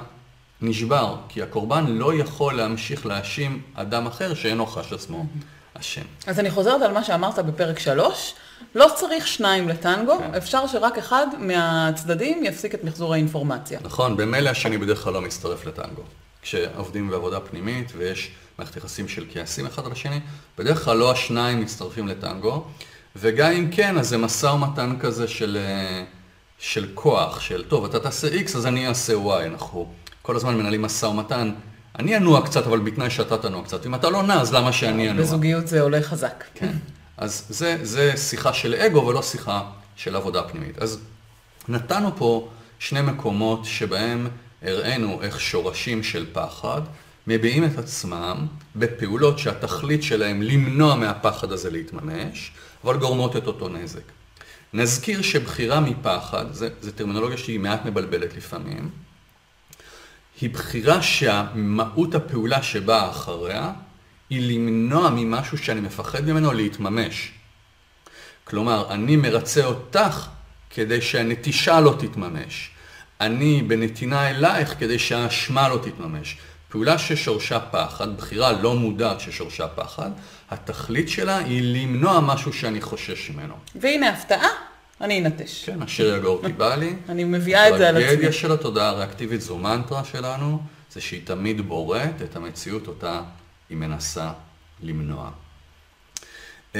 נשבר, 0.62 1.16
כי 1.30 1.42
הקורבן 1.42 1.86
לא 1.88 2.14
יכול 2.14 2.54
להמשיך 2.54 3.06
להאשים 3.06 3.62
אדם 3.74 4.08
אחר 4.08 4.34
שאינו 4.34 4.66
חש 4.66 4.94
עצמו 4.94 5.26
אשם. 5.74 6.02
אז 6.28 6.40
אני 6.40 6.52
חוזרת 6.52 6.82
על 6.82 6.92
מה 6.92 7.04
שאמרת 7.04 7.40
בפרק 7.40 7.80
3, 7.80 8.34
לא 8.76 8.88
צריך 8.96 9.28
שניים 9.28 9.70
לטנגו, 9.70 10.18
כן. 10.18 10.36
אפשר 10.36 10.68
שרק 10.68 10.98
אחד 10.98 11.28
מהצדדים 11.40 12.44
יפסיק 12.46 12.76
את 12.76 12.84
מחזור 12.84 13.14
האינפורמציה. 13.14 13.80
נכון, 13.84 14.18
במילא 14.18 14.50
השני 14.50 14.78
בדרך 14.78 15.04
כלל 15.04 15.14
לא 15.14 15.22
מצטרף 15.22 15.66
לטנגו. 15.66 16.02
כשעובדים 16.42 17.10
בעבודה 17.10 17.40
פנימית 17.40 17.92
ויש 17.98 18.32
מערכת 18.58 18.76
יחסים 18.76 19.08
של 19.08 19.26
כעסים 19.34 19.66
אחד 19.66 19.86
על 19.86 19.92
השני, 19.92 20.20
בדרך 20.58 20.86
כלל 20.86 20.98
לא 20.98 21.12
השניים 21.12 21.62
מצטרפים 21.62 22.08
לטנגו, 22.08 22.64
וגם 23.16 23.52
אם 23.52 23.70
כן, 23.72 23.98
אז 23.98 24.10
זה 24.10 24.18
משא 24.18 24.46
ומתן 24.46 24.96
כזה 25.00 25.28
של, 25.28 25.58
אה, 25.62 26.04
של 26.60 26.90
כוח, 26.94 27.40
של 27.40 27.64
טוב, 27.68 27.86
אתה 27.86 28.00
תעשה 28.00 28.28
X 28.28 28.58
אז 28.58 28.66
אני 28.66 28.88
אעשה 28.88 29.14
Y, 29.14 29.46
אנחנו 29.46 29.88
כל 30.30 30.36
הזמן 30.36 30.58
מנהלים 30.58 30.82
משא 30.82 31.06
ומתן. 31.06 31.52
אני 32.00 32.18
אנוע 32.18 32.46
קצת, 32.46 32.68
אבל 32.68 32.80
בתנאי 32.80 33.10
שאתה 33.10 33.38
תנוע 33.38 33.64
קצת. 33.64 33.86
אם 33.86 33.96
אתה 33.96 34.10
לא 34.10 34.24
נע, 34.24 34.42
אז 34.42 34.54
למה 34.54 34.74
שאני 34.74 35.10
אנוע? 35.10 35.24
בזוגיות 35.24 35.68
זה 35.68 35.82
עולה 35.82 36.02
חזק. 36.02 36.44
כן. 36.54 36.72
אז 37.18 37.46
זה, 37.50 37.78
זה 37.82 38.18
שיחה 38.18 38.54
של 38.54 38.76
אגו 38.76 39.06
ולא 39.06 39.22
שיחה 39.22 39.64
של 39.96 40.16
עבודה 40.16 40.44
פנימית. 40.44 40.78
אז 40.78 41.00
נתנו 41.68 42.16
פה 42.16 42.50
שני 42.80 43.02
מקומות 43.02 43.66
שבהם 43.66 44.28
הראינו 44.62 45.20
איך 45.22 45.42
שורשים 45.42 46.04
של 46.04 46.26
פחד 46.34 46.82
מביעים 47.28 47.66
את 47.66 47.78
עצמם 47.78 48.48
בפעולות 48.76 49.40
שהתכלית 49.40 50.04
שלהם 50.04 50.42
למנוע 50.42 50.96
מהפחד 50.96 51.52
הזה 51.52 51.70
להתממש, 51.70 52.52
אבל 52.84 52.98
גורמות 52.98 53.36
את 53.36 53.48
אותו 53.48 53.70
נזק. 53.70 54.02
נזכיר 54.74 55.22
שבחירה 55.22 55.80
מפחד, 55.80 56.46
זו 56.52 56.92
טרמינולוגיה 56.96 57.38
שהיא 57.38 57.60
מעט 57.60 57.86
מבלבלת 57.86 58.38
לפעמים, 58.38 58.90
היא 60.42 60.50
בחירה 60.50 61.02
שהמהות 61.02 62.16
הפעולה 62.16 62.64
שבאה 62.64 63.10
אחריה 63.10 63.72
היא 64.30 64.58
למנוע 64.58 65.10
ממשהו 65.10 65.58
שאני 65.58 65.82
מפחד 65.82 66.26
ממנו 66.26 66.52
להתממש. 66.54 67.32
כלומר, 68.44 68.94
אני 68.94 69.16
מרצה 69.16 69.66
אותך 69.66 70.28
כדי 70.70 71.02
שהנטישה 71.02 71.80
לא 71.80 71.96
תתממש. 72.00 72.70
אני 73.22 73.62
בנתינה 73.68 74.30
אלייך 74.30 74.76
כדי 74.80 75.00
שהאשמה 75.00 75.70
לא 75.70 75.80
תתממש. 75.84 76.38
פעולה 76.70 76.98
ששורשה 76.98 77.60
פחד, 77.60 78.18
בחירה 78.18 78.52
לא 78.52 78.76
מודעת 78.76 79.20
ששורשה 79.20 79.68
פחד, 79.68 80.12
התכלית 80.52 81.10
שלה 81.10 81.38
היא 81.38 81.62
למנוע 81.76 82.20
משהו 82.20 82.54
שאני 82.54 82.82
חושש 82.82 83.30
ממנו. 83.30 83.54
והנה 83.76 84.10
הפתעה, 84.10 84.50
אני 85.02 85.20
אנטש. 85.20 85.66
כן, 85.66 85.82
השיר 85.82 86.16
יגור 86.16 86.38
אותי 86.38 86.54
בא 86.62 86.76
לי. 86.76 86.96
אני 87.10 87.24
מביאה 87.24 87.70
את 87.70 87.78
זה 87.78 87.90
על 87.90 87.96
עצמי. 87.98 88.08
הטרגדיה 88.08 88.32
של 88.32 88.52
התודעה 88.52 88.90
הריאקטיבית 88.90 89.42
זו 89.42 89.58
מנטרה 89.58 90.04
שלנו, 90.06 90.62
זה 90.92 91.02
שהיא 91.02 91.22
תמיד 91.24 91.62
בוראת 91.62 92.22
את 92.24 92.36
המציאות 92.36 92.88
אותה 92.88 93.22
היא 93.70 93.78
מנסה 93.78 94.32
למנוע. 94.82 95.32
Uh, 96.74 96.78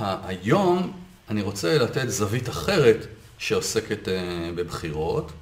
היום 0.00 0.92
אני 1.30 1.42
רוצה 1.42 1.78
לתת 1.78 2.08
זווית 2.08 2.48
אחרת 2.48 3.06
שעוסקת 3.38 4.08
uh, 4.08 4.10
בבחירות, 4.54 5.32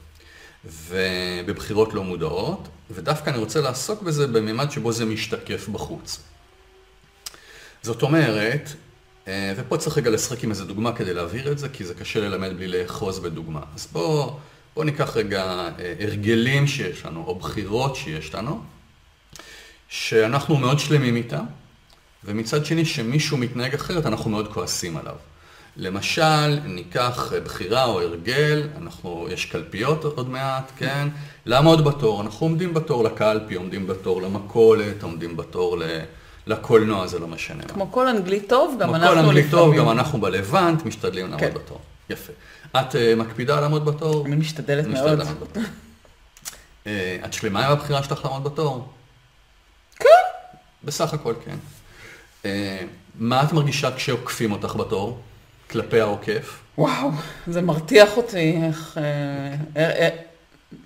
ובבחירות 0.64 1.94
לא 1.94 2.04
מודעות, 2.04 2.68
ודווקא 2.90 3.30
אני 3.30 3.38
רוצה 3.38 3.60
לעסוק 3.60 4.02
בזה 4.02 4.26
בממד 4.26 4.70
שבו 4.70 4.92
זה 4.92 5.04
משתקף 5.04 5.68
בחוץ. 5.68 6.20
זאת 7.82 8.02
אומרת, 8.02 8.70
ופה 9.28 9.76
צריך 9.76 9.98
רגע 9.98 10.10
לשחק 10.10 10.44
עם 10.44 10.50
איזה 10.50 10.64
דוגמה 10.64 10.92
כדי 10.92 11.14
להבהיר 11.14 11.52
את 11.52 11.58
זה, 11.58 11.68
כי 11.68 11.84
זה 11.84 11.94
קשה 11.94 12.20
ללמד 12.20 12.56
בלי 12.56 12.68
לאחוז 12.68 13.18
בדוגמה. 13.18 13.60
אז 13.74 13.88
בואו 13.92 14.36
בוא 14.74 14.84
ניקח 14.84 15.16
רגע 15.16 15.42
אה, 15.44 15.94
הרגלים 16.00 16.66
שיש 16.66 17.04
לנו, 17.04 17.24
או 17.26 17.34
בחירות 17.34 17.96
שיש 17.96 18.34
לנו, 18.34 18.60
שאנחנו 19.88 20.56
מאוד 20.56 20.78
שלמים 20.78 21.16
איתם, 21.16 21.44
ומצד 22.24 22.66
שני, 22.66 22.84
שמישהו 22.84 23.36
מתנהג 23.36 23.74
אחרת, 23.74 24.06
אנחנו 24.06 24.30
מאוד 24.30 24.52
כועסים 24.52 24.96
עליו. 24.96 25.14
למשל, 25.76 26.60
ניקח 26.64 27.32
בחירה 27.44 27.84
או 27.84 28.00
הרגל, 28.00 28.68
אנחנו, 28.76 29.28
יש 29.30 29.46
קלפיות 29.46 30.04
עוד 30.04 30.30
מעט, 30.30 30.72
כן? 30.76 31.08
לעמוד 31.46 31.84
בתור, 31.84 32.20
אנחנו 32.20 32.46
עומדים 32.46 32.74
בתור 32.74 33.04
לקלפי, 33.04 33.54
עומדים 33.54 33.86
בתור 33.86 34.22
למכולת, 34.22 35.02
עומדים 35.02 35.36
בתור 35.36 35.76
לקולנוע, 36.46 37.06
זה 37.06 37.18
לא 37.18 37.26
משנה. 37.26 37.62
כמו 37.62 37.92
כל 37.92 38.08
אנגלית 38.08 38.48
טוב, 38.48 38.76
גם 38.80 38.94
אנחנו 38.94 39.10
לפעמים. 39.10 39.12
כמו 39.14 39.22
כל 39.22 39.28
אנגלית 39.28 39.50
טוב, 39.50 39.76
גם 39.76 39.90
אנחנו 39.90 40.20
בלבנט, 40.20 40.84
משתדלים 40.84 41.24
לעמוד 41.26 41.40
כן. 41.40 41.54
בתור. 41.54 41.80
יפה. 42.10 42.32
את 42.80 42.92
uh, 42.92 42.98
מקפידה 43.16 43.60
לעמוד 43.60 43.84
בתור? 43.84 44.26
אני 44.26 44.36
משתדלת 44.36 44.86
מאוד. 44.86 45.20
uh, 45.20 45.58
את 47.24 47.32
שלמה 47.32 47.66
עם 47.66 47.72
הבחירה 47.72 48.02
שלך 48.02 48.24
לעמוד 48.24 48.44
בתור? 48.44 48.88
כן. 49.96 50.08
בסך 50.84 51.14
הכל 51.14 51.34
כן. 51.44 51.56
Uh, 52.42 52.46
מה 53.14 53.42
את 53.42 53.52
מרגישה 53.52 53.96
כשעוקפים 53.96 54.52
אותך 54.52 54.76
בתור? 54.76 55.20
כלפי 55.70 56.00
העוקף? 56.00 56.60
וואו, 56.78 57.10
זה 57.46 57.62
מרתיח 57.62 58.16
אותי, 58.16 58.58
איך, 58.66 58.98
איך, 59.76 60.12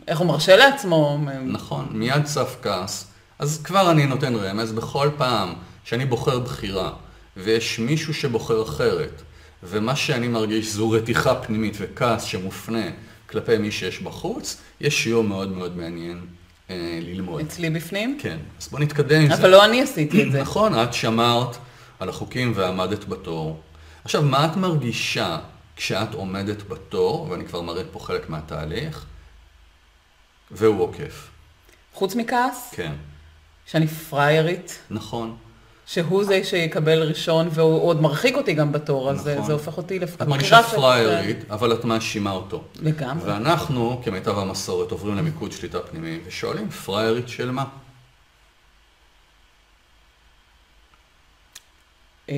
איך 0.09 0.19
הוא 0.19 0.27
מרשה 0.27 0.57
לעצמו. 0.57 1.19
נכון, 1.47 1.89
מיד 1.91 2.25
צף 2.25 2.57
כעס. 2.63 3.08
אז 3.39 3.61
כבר 3.65 3.91
אני 3.91 4.07
נותן 4.07 4.35
רמז, 4.35 4.73
בכל 4.73 5.11
פעם 5.17 5.55
שאני 5.85 6.05
בוחר 6.05 6.39
בחירה, 6.39 6.93
ויש 7.37 7.79
מישהו 7.79 8.15
שבוחר 8.15 8.63
אחרת, 8.63 9.23
ומה 9.63 9.97
שאני 9.97 10.29
מרגיש 10.29 10.73
זו 10.73 10.91
רתיחה 10.91 11.35
פנימית 11.35 11.77
וכעס 11.79 12.25
שמופנה 12.25 12.87
כלפי 13.27 13.59
מי 13.59 13.71
שיש 13.71 14.03
בחוץ, 14.03 14.57
יש 14.81 15.03
שיעור 15.03 15.25
מאוד 15.25 15.53
מאוד 15.57 15.77
מעניין 15.77 16.27
אה, 16.71 16.99
ללמוד. 17.03 17.41
אצלי 17.41 17.71
בפנים? 17.71 18.19
כן, 18.23 18.39
אז 18.61 18.69
בוא 18.69 18.81
נתקדם 18.81 19.21
עם 19.21 19.29
זה. 19.29 19.35
אבל 19.35 19.51
לא 19.51 19.65
אני 19.65 19.83
עשיתי 19.83 20.23
את 20.23 20.33
זה. 20.33 20.43
נכון, 20.49 20.83
את 20.83 20.95
שמרת 20.95 21.57
על 22.01 22.09
החוקים 22.09 22.53
ועמדת 22.55 23.05
בתור. 23.05 23.61
עכשיו, 24.05 24.23
מה 24.23 24.47
את 24.47 24.57
מרגישה 24.57 25.39
כשאת 25.77 26.15
עומדת 26.15 26.69
בתור, 26.69 27.31
ואני 27.31 27.45
כבר 27.45 27.61
מראה 27.61 27.83
פה 27.93 27.99
חלק 27.99 28.31
מהתהליך, 28.31 29.05
והוא 30.51 30.83
עוקף? 30.83 31.29
חוץ 31.95 32.15
מכעס? 32.15 32.71
כן. 32.73 32.93
שאני 33.71 33.87
פריירית? 33.87 34.79
נכון. 34.91 35.37
שהוא 35.87 36.25
זה 36.25 36.45
שיקבל 36.45 37.03
ראשון, 37.03 37.49
והוא 37.51 37.83
עוד 37.83 38.01
מרחיק 38.03 38.37
אותי 38.37 38.55
גם 38.55 38.73
בתור, 38.73 39.11
אז 39.11 39.27
נכון. 39.29 39.47
זה 39.47 39.53
הופך 39.53 39.77
אותי 39.77 39.99
לבחירה 39.99 40.25
את 40.25 40.29
מרגישה 40.29 40.63
פריירית, 40.63 41.51
אבל 41.51 41.73
את 41.73 41.85
מאשימה 41.85 42.31
אותו. 42.31 42.63
לגמרי. 42.83 43.31
ואנחנו, 43.31 44.01
כמיטב 44.05 44.39
המסורת, 44.39 44.91
עוברים 44.91 45.17
למיקוד 45.17 45.53
שליטה 45.53 45.81
פנימי, 45.81 46.19
ושואלים, 46.27 46.71
פריירית 46.71 47.29
של 47.29 47.51
מה? 47.51 47.65
אה, 52.31 52.35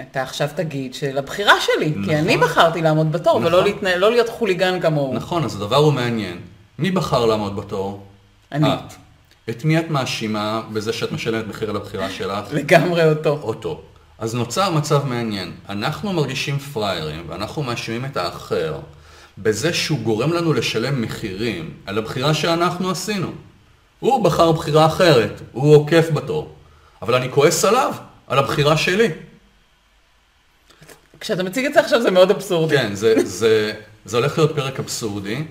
אתה 0.00 0.22
עכשיו 0.22 0.48
תגיד 0.54 0.94
שלבחירה 0.94 1.54
שלי, 1.60 1.90
נכון. 1.90 2.04
כי 2.04 2.16
אני 2.16 2.36
בחרתי 2.36 2.82
לעמוד 2.82 3.12
בתור, 3.12 3.40
נכון. 3.40 3.52
ולא 3.52 3.64
להתנה, 3.64 3.96
לא 3.96 4.10
להיות 4.10 4.28
חוליגן 4.28 4.80
כמוהו. 4.80 5.14
נכון, 5.14 5.44
אז 5.44 5.56
הדבר 5.56 5.76
הוא 5.76 5.92
מעניין. 5.92 6.40
מי 6.78 6.90
בחר 6.90 7.26
לעמוד 7.26 7.56
בתור? 7.56 8.06
אני. 8.52 8.74
את. 8.74 9.09
את 9.50 9.64
מי 9.64 9.78
את 9.78 9.90
מאשימה 9.90 10.62
בזה 10.72 10.92
שאת 10.92 11.12
משלמת 11.12 11.46
מחיר 11.46 11.70
על 11.70 11.76
הבחירה 11.76 12.10
שלך? 12.10 12.44
לגמרי 12.52 13.10
אותו. 13.10 13.38
אותו. 13.42 13.82
אז 14.18 14.34
נוצר 14.34 14.70
מצב 14.70 15.06
מעניין. 15.06 15.52
אנחנו 15.68 16.12
מרגישים 16.12 16.58
פראיירים, 16.58 17.24
ואנחנו 17.28 17.62
מאשימים 17.62 18.04
את 18.04 18.16
האחר 18.16 18.78
בזה 19.38 19.72
שהוא 19.72 19.98
גורם 19.98 20.32
לנו 20.32 20.52
לשלם 20.52 21.02
מחירים 21.02 21.70
על 21.86 21.98
הבחירה 21.98 22.34
שאנחנו 22.34 22.90
עשינו. 22.90 23.32
הוא 24.00 24.24
בחר 24.24 24.52
בחירה 24.52 24.86
אחרת, 24.86 25.40
הוא 25.52 25.76
עוקף 25.76 26.10
בתור. 26.14 26.54
אבל 27.02 27.14
אני 27.14 27.30
כועס 27.30 27.64
עליו, 27.64 27.92
על 28.26 28.38
הבחירה 28.38 28.76
שלי. 28.76 29.08
כשאתה 31.20 31.42
מציג 31.42 31.66
את 31.66 31.74
זה 31.74 31.80
עכשיו 31.80 32.02
זה 32.02 32.10
מאוד 32.10 32.30
אבסורדי. 32.30 32.76
כן, 32.76 32.94
זה, 32.94 33.14
זה, 33.24 33.72
זה 34.04 34.16
הולך 34.16 34.38
להיות 34.38 34.56
פרק 34.56 34.78
אבסורדי. 34.78 35.44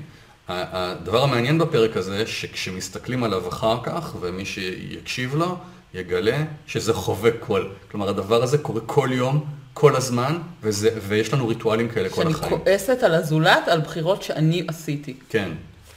הדבר 0.50 1.24
המעניין 1.24 1.58
בפרק 1.58 1.98
הזה, 1.98 2.28
שכשמסתכלים 2.28 3.24
עליו 3.24 3.50
אחר 3.50 3.78
כך, 3.84 4.16
ומי 4.22 4.46
שיקשיב 4.46 5.36
לו, 5.36 5.58
יגלה 5.94 6.44
שזה 6.68 6.94
חווה 6.94 7.32
כל. 7.40 7.66
כלומר, 7.92 8.10
הדבר 8.10 8.44
הזה 8.44 8.58
קורה 8.58 8.82
כל 8.86 9.10
יום, 9.12 9.46
כל 9.74 9.96
הזמן, 9.96 10.38
וזה, 10.64 10.90
ויש 11.08 11.34
לנו 11.34 11.48
ריטואלים 11.48 11.90
כאלה 11.90 12.10
כל 12.10 12.22
החיים. 12.22 12.36
שאני 12.36 12.64
כועסת 12.64 13.04
על 13.04 13.16
הזולת, 13.16 13.68
על 13.68 13.82
בחירות 13.82 14.24
שאני 14.24 14.64
עשיתי. 14.68 15.14
כן. 15.30 15.50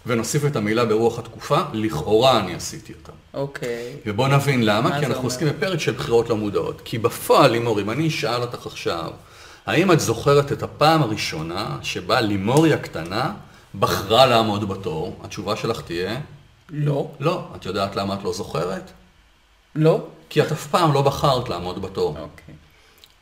ונוסיף 0.07 0.45
את 0.45 0.57
המילה 0.57 0.85
ברוח 0.85 1.19
התקופה, 1.19 1.61
לכאורה 1.73 2.41
אני 2.41 2.55
עשיתי 2.55 2.93
אותה. 2.93 3.13
אוקיי. 3.35 3.97
ובואו 4.07 4.29
נבין 4.29 4.67
למה, 4.67 5.01
כי 5.01 5.07
אנחנו 5.07 5.25
עוסקים 5.25 5.49
בפרק 5.49 5.81
של 5.81 5.93
בחירות 5.93 6.29
לא 6.29 6.37
מודעות. 6.37 6.81
כי 6.85 6.99
בפועל, 6.99 7.51
לימור, 7.51 7.81
אם 7.81 7.91
אני 7.91 8.09
אשאל 8.09 8.43
אותך 8.43 8.67
עכשיו, 8.67 9.11
האם 9.67 9.93
את 9.93 10.01
זוכרת 10.01 10.53
את 10.53 10.63
הפעם 10.63 11.03
הראשונה 11.03 11.79
שבה 11.83 12.21
לימורי 12.21 12.75
הקטנה 12.75 13.33
בחרה 13.81 14.27
לעמוד 14.27 14.69
בתור? 14.69 15.21
התשובה 15.25 15.57
שלך 15.57 15.81
תהיה? 15.81 16.21
לא. 16.71 17.11
לא. 17.21 17.49
את 17.57 17.67
יודעת 17.67 17.97
למה 17.97 18.15
את 18.15 18.23
לא 18.23 18.33
זוכרת? 18.33 18.91
לא. 19.75 20.07
כי 20.29 20.43
את 20.43 20.53
אף 20.53 20.67
פעם 20.67 20.93
לא 20.93 21.03
בחרת 21.03 21.49
לעמוד 21.49 21.83
בתור. 21.83 22.09
אוקיי. 22.09 22.55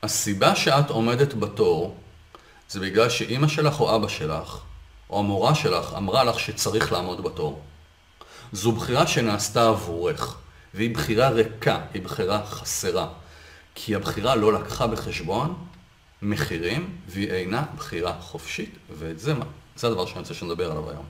הסיבה 0.02 0.56
שאת 0.56 0.90
עומדת 0.90 1.34
בתור, 1.34 1.96
זה 2.68 2.80
בגלל 2.80 3.08
שאימא 3.08 3.48
שלך 3.48 3.80
או 3.80 3.96
אבא 3.96 4.08
שלך, 4.08 4.58
או 5.10 5.18
המורה 5.18 5.54
שלך, 5.54 5.94
אמרה 5.96 6.24
לך 6.24 6.40
שצריך 6.40 6.92
לעמוד 6.92 7.22
בתור. 7.22 7.62
זו 8.52 8.72
בחירה 8.72 9.06
שנעשתה 9.06 9.68
עבורך, 9.68 10.36
והיא 10.74 10.94
בחירה 10.94 11.28
ריקה, 11.28 11.80
היא 11.94 12.02
בחירה 12.02 12.46
חסרה. 12.46 13.08
כי 13.74 13.94
הבחירה 13.94 14.34
לא 14.34 14.52
לקחה 14.52 14.86
בחשבון 14.86 15.54
מחירים, 16.22 16.96
והיא 17.08 17.30
אינה 17.30 17.64
בחירה 17.76 18.20
חופשית, 18.20 18.74
ואת 18.98 19.18
זה 19.18 19.34
מה? 19.34 19.44
זה 19.80 19.86
הדבר 19.86 20.06
שאני 20.06 20.18
רוצה 20.18 20.34
שנדבר 20.34 20.70
עליו 20.70 20.90
היום. 20.90 21.04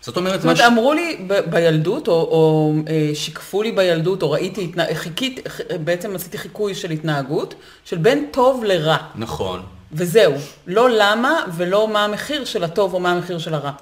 זאת 0.00 0.16
אומרת, 0.16 0.34
זאת 0.40 0.44
אומרת, 0.44 0.56
ש... 0.56 0.60
אמרו 0.60 0.94
לי 0.94 1.24
ב- 1.26 1.50
בילדות, 1.50 2.08
או, 2.08 2.12
או 2.12 2.72
אה, 2.88 3.10
שיקפו 3.14 3.62
לי 3.62 3.72
בילדות, 3.72 4.22
או 4.22 4.30
ראיתי, 4.30 4.64
התנה... 4.64 4.84
חיכית, 4.94 5.40
בעצם 5.84 6.14
עשיתי 6.14 6.38
חיקוי 6.38 6.74
של 6.74 6.90
התנהגות, 6.90 7.54
של 7.84 7.96
בין 7.98 8.28
טוב 8.32 8.64
לרע. 8.64 8.96
נכון. 9.14 9.62
וזהו, 9.92 10.34
לא 10.66 10.88
למה 10.90 11.40
ולא 11.56 11.88
מה 11.88 12.04
המחיר 12.04 12.44
של 12.44 12.64
הטוב 12.64 12.94
או 12.94 13.00
מה 13.00 13.12
המחיר 13.12 13.38
של 13.38 13.54
הרע. 13.54 13.72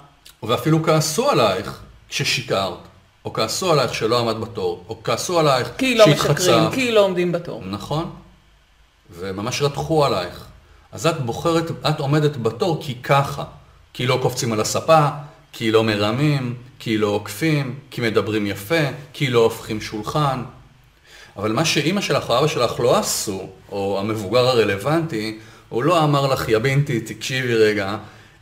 ואפילו 0.43 0.83
כעסו 0.83 1.31
עלייך 1.31 1.81
כששיקרת, 2.09 2.79
או 3.25 3.33
כעסו 3.33 3.73
עלייך 3.73 3.95
שלא 3.95 4.19
עמד 4.19 4.41
בתור, 4.41 4.85
או 4.89 5.03
כעסו 5.05 5.39
עלייך. 5.39 5.71
כי 5.79 5.95
לא 5.95 6.07
משקרים, 6.07 6.71
כי 6.71 6.93
לא 6.93 7.01
עומדים 7.01 7.33
בתור. 7.33 7.63
נכון, 7.65 8.11
וממש 9.11 9.63
רתחו 9.63 10.05
עלייך. 10.05 10.47
אז 10.95 11.07
את 11.07 11.21
בוחרת, 11.21 11.71
את 11.89 12.01
עומדת 12.01 12.37
בתור 12.37 12.79
כי 12.83 12.95
ככה, 13.03 13.45
כי 13.93 14.07
לא 14.07 14.19
קופצים 14.23 14.53
על 14.53 14.61
הספה, 14.61 15.09
כי 15.53 15.71
לא 15.71 15.85
מרמים, 15.85 16.55
כי 16.79 16.99
לא 16.99 17.07
עוקפים, 17.07 17.75
כי 17.91 18.01
מדברים 18.01 18.47
יפה, 18.47 18.85
כי 19.13 19.31
לא 19.31 19.39
הופכים 19.45 19.81
שולחן. 19.81 20.43
אבל 21.37 21.53
מה 21.53 21.65
שאימא 21.65 22.01
שלך 22.01 22.31
או 22.31 22.39
אבא 22.39 22.47
שלך 22.47 22.81
לא 22.81 22.99
עשו, 22.99 23.47
או 23.73 24.01
המבוגר 24.01 24.49
הרלוונטי, 24.49 25.39
הוא 25.69 25.83
לא 25.83 26.05
אמר 26.05 26.27
לך, 26.27 26.49
יא 26.49 26.59
בינתי, 26.59 27.01
תקשיבי 27.01 27.55
רגע, 27.55 27.97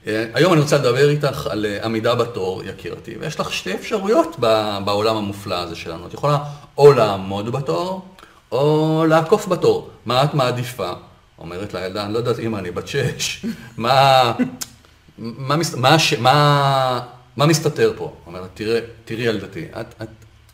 אה, 0.06 0.25
היום 0.35 0.52
אני 0.52 0.61
רוצה 0.61 0.78
לדבר 0.78 1.09
איתך 1.09 1.47
על 1.47 1.66
אה, 1.66 1.85
עמידה 1.85 2.14
בתור, 2.14 2.62
יקירתי, 2.64 3.14
ויש 3.21 3.40
לך 3.40 3.52
שתי 3.52 3.75
אפשרויות 3.75 4.37
בעולם 4.85 5.16
המופלא 5.16 5.54
הזה 5.54 5.76
שלנו. 5.76 6.06
את 6.06 6.14
יכולה 6.14 6.38
או 6.78 6.92
לעמוד 6.92 7.52
בתור, 7.52 8.04
או 8.52 9.04
לעקוף 9.09 9.49
בתור. 9.49 9.90
מה 10.06 10.25
את 10.25 10.35
מעדיפה? 10.35 10.92
אומרת 11.42 11.75
לילדה, 11.75 12.04
אני 12.04 12.12
לא 12.12 12.18
יודעת, 12.18 12.38
אמא, 12.38 12.58
אני 12.58 12.70
בת 12.70 12.88
שש, 12.88 13.46
מה, 13.76 14.32
מה, 15.18 15.56
מה, 17.37 17.46
מסתתר 17.46 17.92
פה? 17.96 18.12
אומרת, 18.26 18.49
תראה, 18.54 18.80
תראי 19.04 19.22
ילדתי, 19.22 19.64
את, 19.80 19.94
את, 20.02 20.08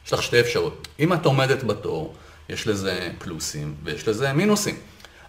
יש 0.06 0.12
לך 0.12 0.22
שתי 0.22 0.40
אפשרויות. 0.40 0.88
אם 1.00 1.12
את 1.12 1.26
עומדת 1.26 1.64
בתור, 1.64 2.14
יש 2.48 2.66
לזה 2.66 3.08
פלוסים 3.18 3.74
ויש 3.84 4.08
לזה 4.08 4.32
מינוסים. 4.32 4.74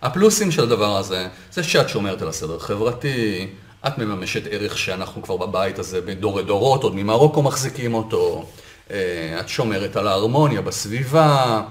הפלוסים 0.01 0.51
של 0.51 0.63
הדבר 0.63 0.98
הזה, 0.98 1.28
זה 1.51 1.63
שאת 1.63 1.89
שומרת 1.89 2.22
על 2.22 2.28
הסדר 2.28 2.60
חברתי, 2.60 3.48
את 3.88 3.98
מממשת 3.98 4.44
ערך 4.51 4.78
שאנחנו 4.78 5.22
כבר 5.22 5.38
בבית 5.38 5.80
הזה 5.80 6.01
בדורי 6.01 6.44
דורות, 6.44 6.84
עוד 6.84 6.96
ממרוקו 6.96 7.42
מחזיקים 7.42 7.94
אותו, 7.94 8.46
אה, 8.92 9.38
את 9.39 9.50
שומרת 9.50 9.96
על 9.96 10.08
ההרמוניה 10.08 10.62
בסביבה, 10.62 11.62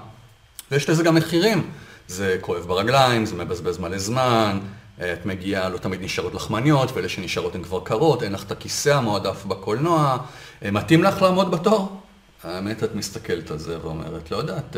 ויש 0.71 0.89
לזה 0.89 1.03
גם 1.03 1.15
מחירים. 1.15 1.69
זה 2.09 2.37
כואב 2.41 2.65
ברגליים, 2.67 3.25
זה 3.25 3.35
מבזבז 3.35 3.77
מלא 3.77 3.97
זמן, 3.97 4.59
אה, 5.01 5.13
את 5.13 5.25
מגיעה, 5.25 5.69
לא 5.69 5.77
תמיד 5.77 6.01
נשארות 6.03 6.33
לחמניות, 6.33 6.91
ואלה 6.93 7.09
שנשארות 7.09 7.55
הן 7.55 7.63
כבר 7.63 7.79
קרות, 7.83 8.23
אין 8.23 8.33
לך 8.33 8.43
את 8.43 8.51
הכיסא 8.51 8.89
המועדף 8.89 9.45
בקולנוע, 9.45 10.17
מתאים 10.61 11.03
לך 11.03 11.21
לעמוד 11.21 11.51
בתור? 11.51 12.01
האמת, 12.43 12.83
את 12.83 12.95
מסתכלת 12.95 13.51
על 13.51 13.57
זה 13.57 13.77
ואומרת, 13.81 14.31
לא 14.31 14.37
יודעת, 14.37 14.75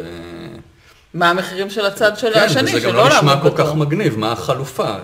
מה 1.14 1.30
המחירים 1.30 1.70
של 1.70 1.86
הצד 1.86 2.18
של 2.18 2.34
כן, 2.34 2.40
השני, 2.40 2.64
וזה 2.64 2.80
גם 2.80 2.92
שלא 2.92 2.94
לא 2.94 3.08
נשמע 3.08 3.22
לעמוד 3.36 3.52
כל 3.52 3.58
כך 3.58 3.64
בתור. 3.64 3.76
מגניב, 3.76 4.18
מה 4.20 4.32
החלופה? 4.32 4.96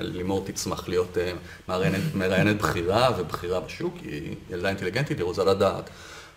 לימור 0.00 0.44
תצמח 0.46 0.88
להיות 0.88 1.18
אה, 1.18 1.32
מראיינת- 1.68 2.14
מראיינת 2.14 2.56
בכירה 2.58 3.10
ובכירה 3.18 3.60
בשוק, 3.60 3.94
היא 4.02 4.34
ילדה 4.50 4.68
אינטליגנטית, 4.68 5.18
היא 5.18 5.24
רוצה 5.24 5.44
לדעת. 5.44 5.90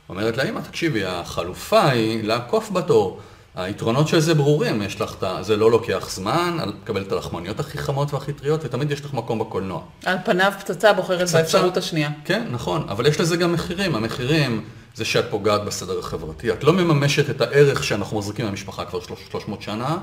אומרת 0.10 0.38
לה, 0.38 0.44
אמא, 0.50 0.60
תקשיבי, 0.60 1.06
החלופה 1.06 1.90
היא 1.90 2.24
לעקוף 2.24 2.72
בתור. 2.72 3.20
היתרונות 3.58 4.08
של 4.08 4.20
זה 4.20 4.34
ברורים, 4.34 4.82
יש 4.82 5.02
לך 5.02 5.16
את 5.18 5.24
ה... 5.24 5.38
זה 5.42 5.58
לא 5.58 5.72
לוקח 5.72 6.10
זמן, 6.10 6.58
את 6.64 6.74
מקבלת 6.84 7.08
את 7.08 7.12
הלחמניות 7.12 7.60
הכי 7.60 7.78
חמות 7.78 8.14
והכי 8.14 8.34
טריות, 8.34 8.66
ותמיד 8.66 8.92
יש 8.92 9.06
לך 9.06 9.14
מקום 9.14 9.40
בקולנוע. 9.40 9.82
על 10.06 10.18
פניו 10.26 10.52
פצצה 10.60 10.94
בוחרת 10.94 11.22
פצצה. 11.22 11.38
באפשרות 11.38 11.78
השנייה. 11.78 12.10
כן, 12.26 12.48
נכון, 12.52 12.86
אבל 12.90 13.06
יש 13.06 13.20
לזה 13.20 13.38
גם 13.38 13.54
מחירים. 13.54 13.96
המחירים 13.96 14.64
זה 14.96 15.06
שאת 15.06 15.26
פוגעת 15.30 15.64
בסדר 15.66 16.00
החברתי. 16.00 16.52
את 16.52 16.64
לא 16.64 16.74
מממשת 16.74 17.30
את 17.30 17.42
הערך 17.42 17.84
שאנחנו 17.84 18.18
מחזיקים 18.18 18.48
במשפחה 18.48 18.86
כבר 18.86 19.00
300 19.32 19.62
שנה, 19.62 19.98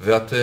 ואת, 0.00 0.32
אה, 0.32 0.38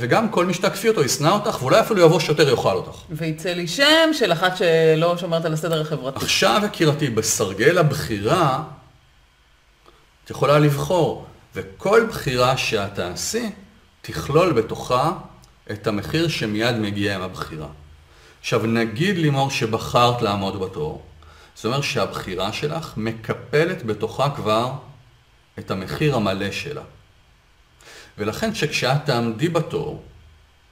וגם 0.00 0.28
כל 0.28 0.46
מי 0.46 0.54
שתעקפי 0.54 0.88
אותו 0.88 1.04
ישנא 1.04 1.28
אותך, 1.28 1.62
ואולי 1.62 1.80
אפילו 1.80 2.00
יבוא 2.00 2.20
שוטר 2.20 2.48
יאכל 2.48 2.76
אותך. 2.76 2.96
ויצא 3.10 3.50
לי 3.50 3.68
שם 3.68 4.10
של 4.12 4.32
אחת 4.32 4.56
שלא 4.56 5.16
שומרת 5.18 5.44
על 5.44 5.52
הסדר 5.52 5.80
החברתי. 5.80 6.16
עכשיו, 6.16 6.62
יקירתי, 6.64 7.10
בסרגל 7.10 7.78
הבחירה, 7.78 8.62
את 10.24 10.30
יכולה 10.30 10.58
לבחור, 10.58 11.26
וכל 11.54 12.06
בחירה 12.08 12.56
שאת 12.56 12.94
תעשי, 12.94 13.50
תכלול 14.02 14.52
בתוכה 14.52 15.12
את 15.70 15.86
המחיר 15.86 16.28
שמיד 16.28 16.76
מגיע 16.76 17.14
עם 17.14 17.22
הבחירה. 17.22 17.68
עכשיו, 18.40 18.66
נגיד 18.66 19.16
לימור 19.16 19.50
שבחרת 19.50 20.22
לעמוד 20.22 20.60
בתור, 20.60 21.02
זאת 21.54 21.64
אומרת 21.64 21.82
שהבחירה 21.82 22.52
שלך 22.52 22.92
מקפלת 22.96 23.86
בתוכה 23.86 24.30
כבר 24.36 24.72
את 25.58 25.70
המחיר 25.70 26.16
המלא 26.16 26.50
שלה. 26.50 26.82
ולכן 28.18 28.54
שכשאת 28.54 29.04
תעמדי 29.04 29.48
בתור, 29.48 30.02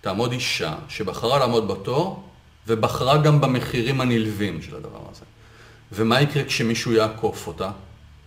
תעמוד 0.00 0.32
אישה 0.32 0.74
שבחרה 0.88 1.38
לעמוד 1.38 1.68
בתור 1.68 2.28
ובחרה 2.66 3.18
גם 3.18 3.40
במחירים 3.40 4.00
הנלווים 4.00 4.62
של 4.62 4.76
הדבר 4.76 5.02
הזה. 5.10 5.24
ומה 5.92 6.20
יקרה 6.20 6.44
כשמישהו 6.44 6.92
יעקוף 6.92 7.46
אותה? 7.46 7.70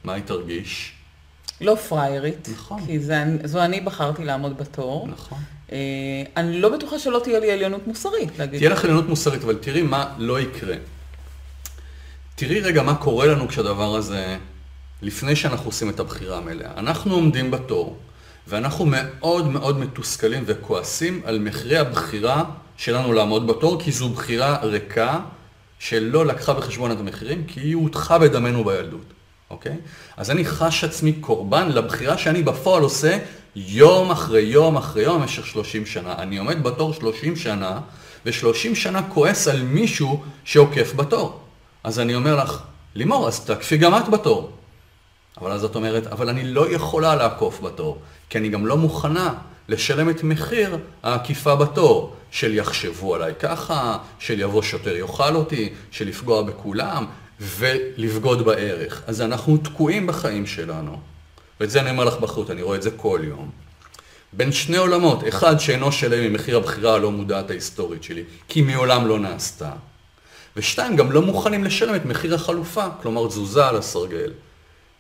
מה 0.04 0.14
היא 0.14 0.24
תרגיש? 0.24 0.94
לא 1.64 1.76
פריירית, 1.76 2.50
נכון. 2.54 2.86
כי 2.86 3.00
זה, 3.00 3.24
זו 3.44 3.62
אני 3.62 3.82
בחרתי 3.82 4.24
לעמוד 4.24 4.58
בתור. 4.58 5.08
נכון. 5.12 5.38
אה, 5.72 5.78
אני 6.38 6.62
לא 6.62 6.70
בטוחה 6.70 7.00
שלא 7.00 7.22
תהיה 7.24 7.40
לי 7.40 7.52
עליונות 7.52 7.88
מוסרית, 7.88 8.40
להגיד. 8.40 8.60
תהיה 8.60 8.70
לך 8.70 8.84
עליונות 8.84 9.10
מוסרית, 9.10 9.44
אבל 9.44 9.56
תראי 9.56 9.82
מה 9.82 10.14
לא 10.18 10.40
יקרה. 10.40 10.76
תראי 12.36 12.60
רגע 12.60 12.84
מה 12.84 12.96
קורה 12.96 13.26
לנו 13.26 13.48
כשהדבר 13.48 13.96
הזה, 13.96 14.38
לפני 15.02 15.36
שאנחנו 15.36 15.66
עושים 15.66 15.90
את 15.90 16.00
הבחירה 16.00 16.38
המלאה. 16.38 16.72
אנחנו 16.78 17.14
עומדים 17.14 17.52
בתור, 17.52 17.98
ואנחנו 18.48 18.86
מאוד 18.86 19.48
מאוד 19.48 19.80
מתוסכלים 19.80 20.44
וכועסים 20.46 21.22
על 21.26 21.40
מחירי 21.40 21.78
הבחירה 21.78 22.44
שלנו 22.78 23.14
לעמוד 23.14 23.48
בתור, 23.48 23.82
כי 23.82 23.92
זו 23.92 24.10
בחירה 24.10 24.58
ריקה, 24.64 25.20
שלא 25.80 26.26
לקחה 26.26 26.54
בחשבון 26.54 26.92
את 26.92 27.00
המחירים, 27.00 27.44
כי 27.48 27.60
היא 27.60 27.76
הודחה 27.76 28.20
בדמנו 28.20 28.64
בילדות, 28.64 29.13
אוקיי? 29.54 29.78
אז 30.18 30.32
אני 30.32 30.46
חש 30.46 30.84
עצמי 30.84 31.14
קורבן 31.14 31.70
לבחירה 31.70 32.18
שאני 32.18 32.44
בפועל 32.44 32.84
עושה 32.84 33.18
יום 33.56 34.12
אחרי 34.12 34.42
יום 34.42 34.78
אחרי 34.78 35.04
יום 35.04 35.22
במשך 35.22 35.46
30 35.46 35.86
שנה. 35.86 36.16
אני 36.18 36.38
עומד 36.38 36.64
בתור 36.64 36.94
30 36.94 37.36
שנה, 37.36 37.80
ו-30 38.26 38.76
שנה 38.76 39.10
כועס 39.10 39.48
על 39.48 39.62
מישהו 39.62 40.24
שעוקף 40.44 40.94
בתור. 40.96 41.40
אז 41.84 42.00
אני 42.00 42.16
אומר 42.16 42.36
לך, 42.36 42.62
לימור, 42.96 43.28
אז 43.28 43.46
תקפי 43.46 43.78
גם 43.78 43.98
את 43.98 44.10
בתור. 44.10 44.52
אבל 45.42 45.52
אז 45.52 45.64
את 45.64 45.76
אומרת, 45.76 46.08
אבל 46.08 46.30
אני 46.30 46.44
לא 46.44 46.72
יכולה 46.72 47.16
לעקוף 47.16 47.62
בתור, 47.62 47.98
כי 48.30 48.38
אני 48.38 48.50
גם 48.50 48.66
לא 48.66 48.78
מוכנה 48.78 49.34
לשלם 49.70 50.10
את 50.10 50.24
מחיר 50.24 50.78
העקיפה 51.04 51.56
בתור, 51.56 52.16
של 52.32 52.54
יחשבו 52.54 53.16
עליי 53.16 53.34
ככה, 53.40 53.98
של 54.20 54.40
יבוא 54.40 54.62
שוטר 54.62 54.96
יאכל 54.96 55.36
אותי, 55.36 55.74
של 55.92 56.08
לפגוע 56.08 56.42
בכולם, 56.42 57.06
ולבגוד 57.44 58.46
בערך. 58.46 59.02
אז 59.08 59.22
אנחנו 59.22 59.58
תקועים 59.58 60.08
בחיים 60.08 60.46
שלנו. 60.46 61.00
ואת 61.60 61.72
זה 61.72 61.82
אני 61.82 61.90
אומר 61.90 62.04
לך 62.04 62.16
באחריות, 62.16 62.52
אני 62.52 62.62
רואה 62.62 62.78
את 62.78 62.82
זה 62.82 62.92
כל 62.92 63.20
יום. 63.24 63.50
בין 64.34 64.52
שני 64.52 64.78
עולמות, 64.78 65.28
אחד 65.28 65.60
שאינו 65.60 65.92
שלם 65.92 66.24
עם 66.24 66.34
מחיר 66.34 66.58
הבחירה 66.58 66.96
הלא 66.96 67.12
מודעת 67.12 67.50
ההיסטורית 67.50 68.04
שלי, 68.04 68.24
כי 68.48 68.62
מעולם 68.62 69.08
לא 69.08 69.20
נעשתה. 69.20 69.72
ושתיים, 70.56 70.96
גם 70.96 71.12
לא 71.12 71.22
מוכנים 71.22 71.64
לשלם 71.64 71.96
את 71.96 72.06
מחיר 72.06 72.36
החלופה, 72.36 72.86
כלומר 73.02 73.28
תזוזה 73.28 73.68
על 73.68 73.76
הסרגל. 73.76 74.32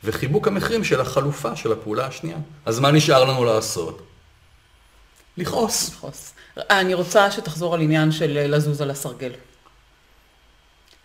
וחיבוק 0.04 0.48
המחירים 0.48 0.84
של 0.84 1.02
החלופה, 1.02 1.56
של 1.56 1.72
הפעולה 1.72 2.08
השנייה. 2.08 2.38
אז 2.66 2.80
מה 2.80 2.92
נשאר 2.92 3.24
לנו 3.24 3.46
לעשות? 3.46 4.02
לכעוס. 5.38 5.90
לכעוס. 5.90 6.34
אני 6.58 6.94
רוצה 6.94 7.32
שתחזור 7.32 7.74
על 7.74 7.82
עניין 7.82 8.12
של 8.12 8.38
אה, 8.38 8.48
לזוז 8.48 8.82
על 8.82 8.92
הסרגל. 8.92 9.32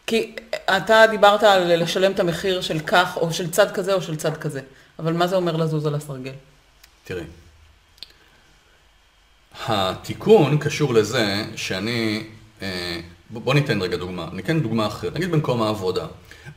כי 0.08 0.32
אתה 0.76 1.04
דיברת 1.10 1.42
על 1.42 1.82
לשלם 1.82 2.12
את 2.12 2.20
המחיר 2.20 2.60
של 2.60 2.80
כך, 2.80 3.16
או 3.16 3.32
של 3.32 3.50
צד 3.50 3.70
כזה 3.70 3.94
או 3.94 4.02
של 4.02 4.16
צד 4.16 4.36
כזה. 4.36 4.60
אבל 4.98 5.12
מה 5.12 5.26
זה 5.26 5.36
אומר 5.36 5.56
לזוז 5.56 5.86
על 5.86 5.94
הסרגל? 5.94 6.32
תראי, 7.04 7.22
התיקון 9.66 10.58
קשור 10.58 10.94
לזה 10.94 11.44
שאני, 11.56 12.26
אה, 12.62 13.00
בוא 13.30 13.54
ניתן 13.54 13.82
רגע 13.82 13.96
דוגמה, 13.96 14.28
ניתן 14.32 14.60
דוגמה 14.60 14.86
אחרת, 14.86 15.14
נגיד 15.14 15.30
במקום 15.30 15.62
העבודה. 15.62 16.06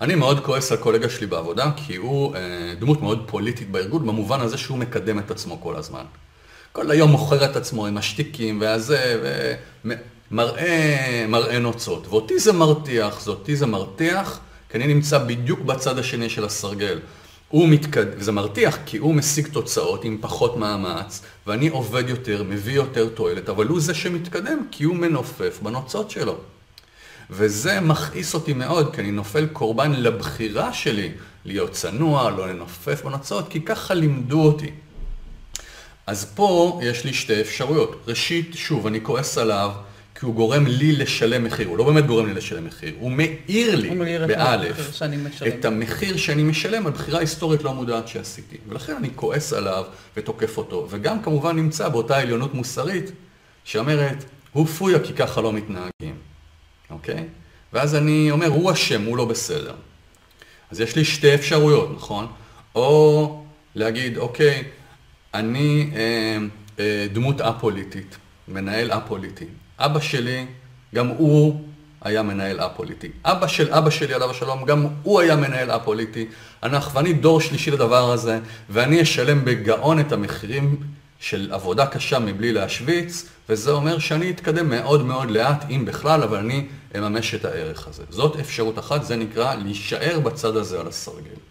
אני 0.01 0.15
מאוד 0.15 0.39
כועס 0.45 0.71
על 0.71 0.77
קולגה 0.77 1.09
שלי 1.09 1.27
בעבודה, 1.27 1.71
כי 1.75 1.95
הוא 1.95 2.35
אה, 2.35 2.73
דמות 2.79 3.01
מאוד 3.01 3.23
פוליטית 3.27 3.71
בארגון, 3.71 4.07
במובן 4.07 4.41
הזה 4.41 4.57
שהוא 4.57 4.77
מקדם 4.77 5.19
את 5.19 5.31
עצמו 5.31 5.61
כל 5.61 5.75
הזמן. 5.75 6.03
כל 6.71 6.91
היום 6.91 7.11
מוכר 7.11 7.45
את 7.45 7.55
עצמו 7.55 7.87
עם 7.87 7.97
השטיקים 7.97 8.61
והזה, 8.61 9.17
ומראה 10.31 11.25
מראה 11.27 11.59
נוצות. 11.59 12.07
ואותי 12.07 12.39
זה 12.39 12.53
מרתיח, 12.53 13.21
זה 13.21 13.31
אותי 13.31 13.55
זה 13.55 13.65
מרתיח, 13.65 14.39
כי 14.69 14.77
אני 14.77 14.87
נמצא 14.93 15.17
בדיוק 15.17 15.59
בצד 15.59 15.99
השני 15.99 16.29
של 16.29 16.45
הסרגל. 16.45 16.99
הוא 17.49 17.69
מתקד... 17.69 18.05
וזה 18.17 18.31
מרתיח 18.31 18.77
כי 18.85 18.97
הוא 18.97 19.15
משיג 19.15 19.47
תוצאות 19.47 20.03
עם 20.03 20.17
פחות 20.21 20.57
מאמץ, 20.57 21.21
ואני 21.47 21.67
עובד 21.67 22.09
יותר, 22.09 22.43
מביא 22.43 22.73
יותר 22.73 23.09
תועלת, 23.09 23.49
אבל 23.49 23.67
הוא 23.67 23.79
זה 23.79 23.93
שמתקדם 23.93 24.59
כי 24.71 24.83
הוא 24.83 24.95
מנופף 24.95 25.59
בנוצות 25.61 26.11
שלו. 26.11 26.37
וזה 27.29 27.79
מכעיס 27.79 28.33
אותי 28.33 28.53
מאוד, 28.53 28.95
כי 28.95 29.01
אני 29.01 29.11
נופל 29.11 29.47
קורבן 29.53 29.91
לבחירה 29.91 30.73
שלי 30.73 31.11
להיות 31.45 31.71
צנוע, 31.71 32.31
לא 32.31 32.47
לנופף 32.47 33.03
בנוצות, 33.03 33.49
כי 33.49 33.61
ככה 33.61 33.93
לימדו 33.93 34.41
אותי. 34.41 34.71
אז 36.07 36.31
פה 36.35 36.79
יש 36.83 37.05
לי 37.05 37.13
שתי 37.13 37.41
אפשרויות. 37.41 38.03
ראשית, 38.07 38.51
שוב, 38.55 38.87
אני 38.87 38.99
כועס 39.03 39.37
עליו, 39.37 39.71
כי 40.15 40.25
הוא 40.25 40.35
גורם 40.35 40.67
לי 40.67 40.91
לשלם 40.91 41.43
מחיר. 41.43 41.67
הוא 41.67 41.77
לא 41.77 41.83
באמת 41.83 42.05
גורם 42.05 42.27
לי 42.27 42.33
לשלם 42.33 42.65
מחיר, 42.65 42.93
הוא 42.99 43.11
מאיר 43.11 43.75
לי, 43.75 43.89
הוא 43.89 44.05
את 44.23 44.27
באלף, 44.27 45.01
משלם. 45.17 45.47
את 45.47 45.65
המחיר 45.65 46.17
שאני 46.17 46.43
משלם 46.43 46.85
על 46.87 46.91
בחירה 46.91 47.19
היסטורית 47.19 47.63
לא 47.63 47.73
מודעת 47.73 48.07
שעשיתי. 48.07 48.57
ולכן 48.67 48.95
אני 48.95 49.09
כועס 49.15 49.53
עליו 49.53 49.83
ותוקף 50.17 50.57
אותו. 50.57 50.87
וגם 50.89 51.21
כמובן 51.21 51.55
נמצא 51.55 51.89
באותה 51.89 52.17
עליונות 52.17 52.53
מוסרית, 52.53 53.11
שאומרת, 53.63 54.23
הוא 54.51 54.65
פויה 54.67 54.99
כי 54.99 55.13
ככה 55.13 55.41
לא 55.41 55.53
מתנהגים. 55.53 56.15
אוקיי? 56.89 57.25
ואז 57.73 57.95
אני 57.95 58.31
אומר, 58.31 58.47
הוא 58.47 58.71
אשם, 58.71 59.05
הוא 59.05 59.17
לא 59.17 59.25
בסדר. 59.25 59.73
אז 60.71 60.79
יש 60.79 60.95
לי 60.95 61.05
שתי 61.05 61.35
אפשרויות, 61.35 61.91
נכון? 61.95 62.27
או 62.75 63.43
להגיד, 63.75 64.17
אוקיי, 64.17 64.63
אני 65.33 65.91
אה, 65.95 66.37
אה, 66.79 67.07
דמות 67.13 67.41
א-פוליטית, 67.41 68.17
מנהל 68.47 68.91
א-פוליטי. 68.91 69.45
אבא 69.85 69.99
שלי, 69.99 70.45
גם 70.95 71.07
הוא 71.07 71.61
היה 72.01 72.23
מנהל 72.23 72.59
א-פוליטי. 72.59 73.09
אבא 73.25 73.47
של 73.47 73.73
אבא 73.73 73.89
שלי, 73.89 74.13
עליו 74.13 74.31
השלום, 74.31 74.65
גם 74.65 74.87
הוא 75.03 75.19
היה 75.19 75.35
מנהל 75.35 75.71
א-פוליטי. 75.71 76.25
אנחנו, 76.63 76.93
ואני 76.93 77.13
דור 77.13 77.41
שלישי 77.41 77.71
לדבר 77.71 78.11
הזה, 78.11 78.39
ואני 78.69 79.01
אשלם 79.01 79.45
בגאון 79.45 79.99
את 79.99 80.11
המחירים 80.11 80.77
של 81.19 81.49
עבודה 81.51 81.85
קשה 81.85 82.19
מבלי 82.19 82.53
להשוויץ, 82.53 83.25
וזה 83.49 83.71
אומר 83.71 83.99
שאני 83.99 84.29
אתקדם 84.29 84.69
מאוד 84.69 85.05
מאוד 85.05 85.31
לאט, 85.31 85.65
אם 85.69 85.85
בכלל, 85.85 86.23
אבל 86.23 86.37
אני 86.37 86.67
אממש 86.97 87.35
את 87.35 87.45
הערך 87.45 87.87
הזה. 87.87 88.03
זאת 88.09 88.39
אפשרות 88.39 88.79
אחת, 88.79 89.03
זה 89.03 89.15
נקרא 89.15 89.55
להישאר 89.55 90.19
בצד 90.19 90.55
הזה 90.55 90.79
על 90.79 90.87
הסרגל. 90.87 91.50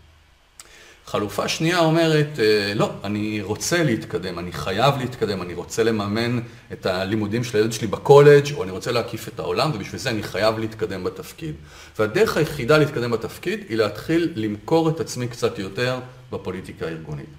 חלופה 1.10 1.48
שנייה 1.48 1.78
אומרת, 1.78 2.38
אה, 2.38 2.72
לא, 2.74 2.92
אני 3.04 3.42
רוצה 3.42 3.82
להתקדם, 3.84 4.38
אני 4.38 4.52
חייב 4.52 4.94
להתקדם, 4.98 5.42
אני 5.42 5.54
רוצה 5.54 5.82
לממן 5.82 6.40
את 6.72 6.86
הלימודים 6.86 7.44
של 7.44 7.56
הילד 7.58 7.72
שלי 7.72 7.86
בקולג', 7.86 8.52
או 8.54 8.62
אני 8.62 8.70
רוצה 8.70 8.92
להקיף 8.92 9.28
את 9.28 9.38
העולם, 9.38 9.70
ובשביל 9.74 10.00
זה 10.00 10.10
אני 10.10 10.22
חייב 10.22 10.58
להתקדם 10.58 11.04
בתפקיד. 11.04 11.54
והדרך 11.98 12.36
היחידה 12.36 12.78
להתקדם 12.78 13.10
בתפקיד 13.10 13.60
היא 13.68 13.76
להתחיל 13.76 14.32
למכור 14.36 14.88
את 14.88 15.00
עצמי 15.00 15.28
קצת 15.28 15.58
יותר 15.58 15.98
בפוליטיקה 16.32 16.86
הארגונית. 16.86 17.30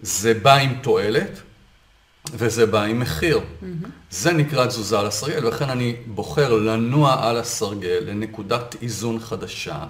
זה 0.00 0.34
בא 0.34 0.54
עם 0.54 0.74
תועלת, 0.82 1.40
וזה 2.34 2.66
בא 2.66 2.82
עם 2.82 3.00
מחיר. 3.00 3.38
Mm-hmm. 3.38 3.86
זה 4.10 4.32
נקרא 4.32 4.66
תזוזה 4.66 4.98
על 4.98 5.06
הסרגל, 5.06 5.44
ולכן 5.44 5.70
אני 5.70 5.96
בוחר 6.06 6.52
לנוע 6.52 7.28
על 7.28 7.36
הסרגל 7.36 8.02
לנקודת 8.06 8.76
איזון 8.82 9.20
חדשה. 9.20 9.84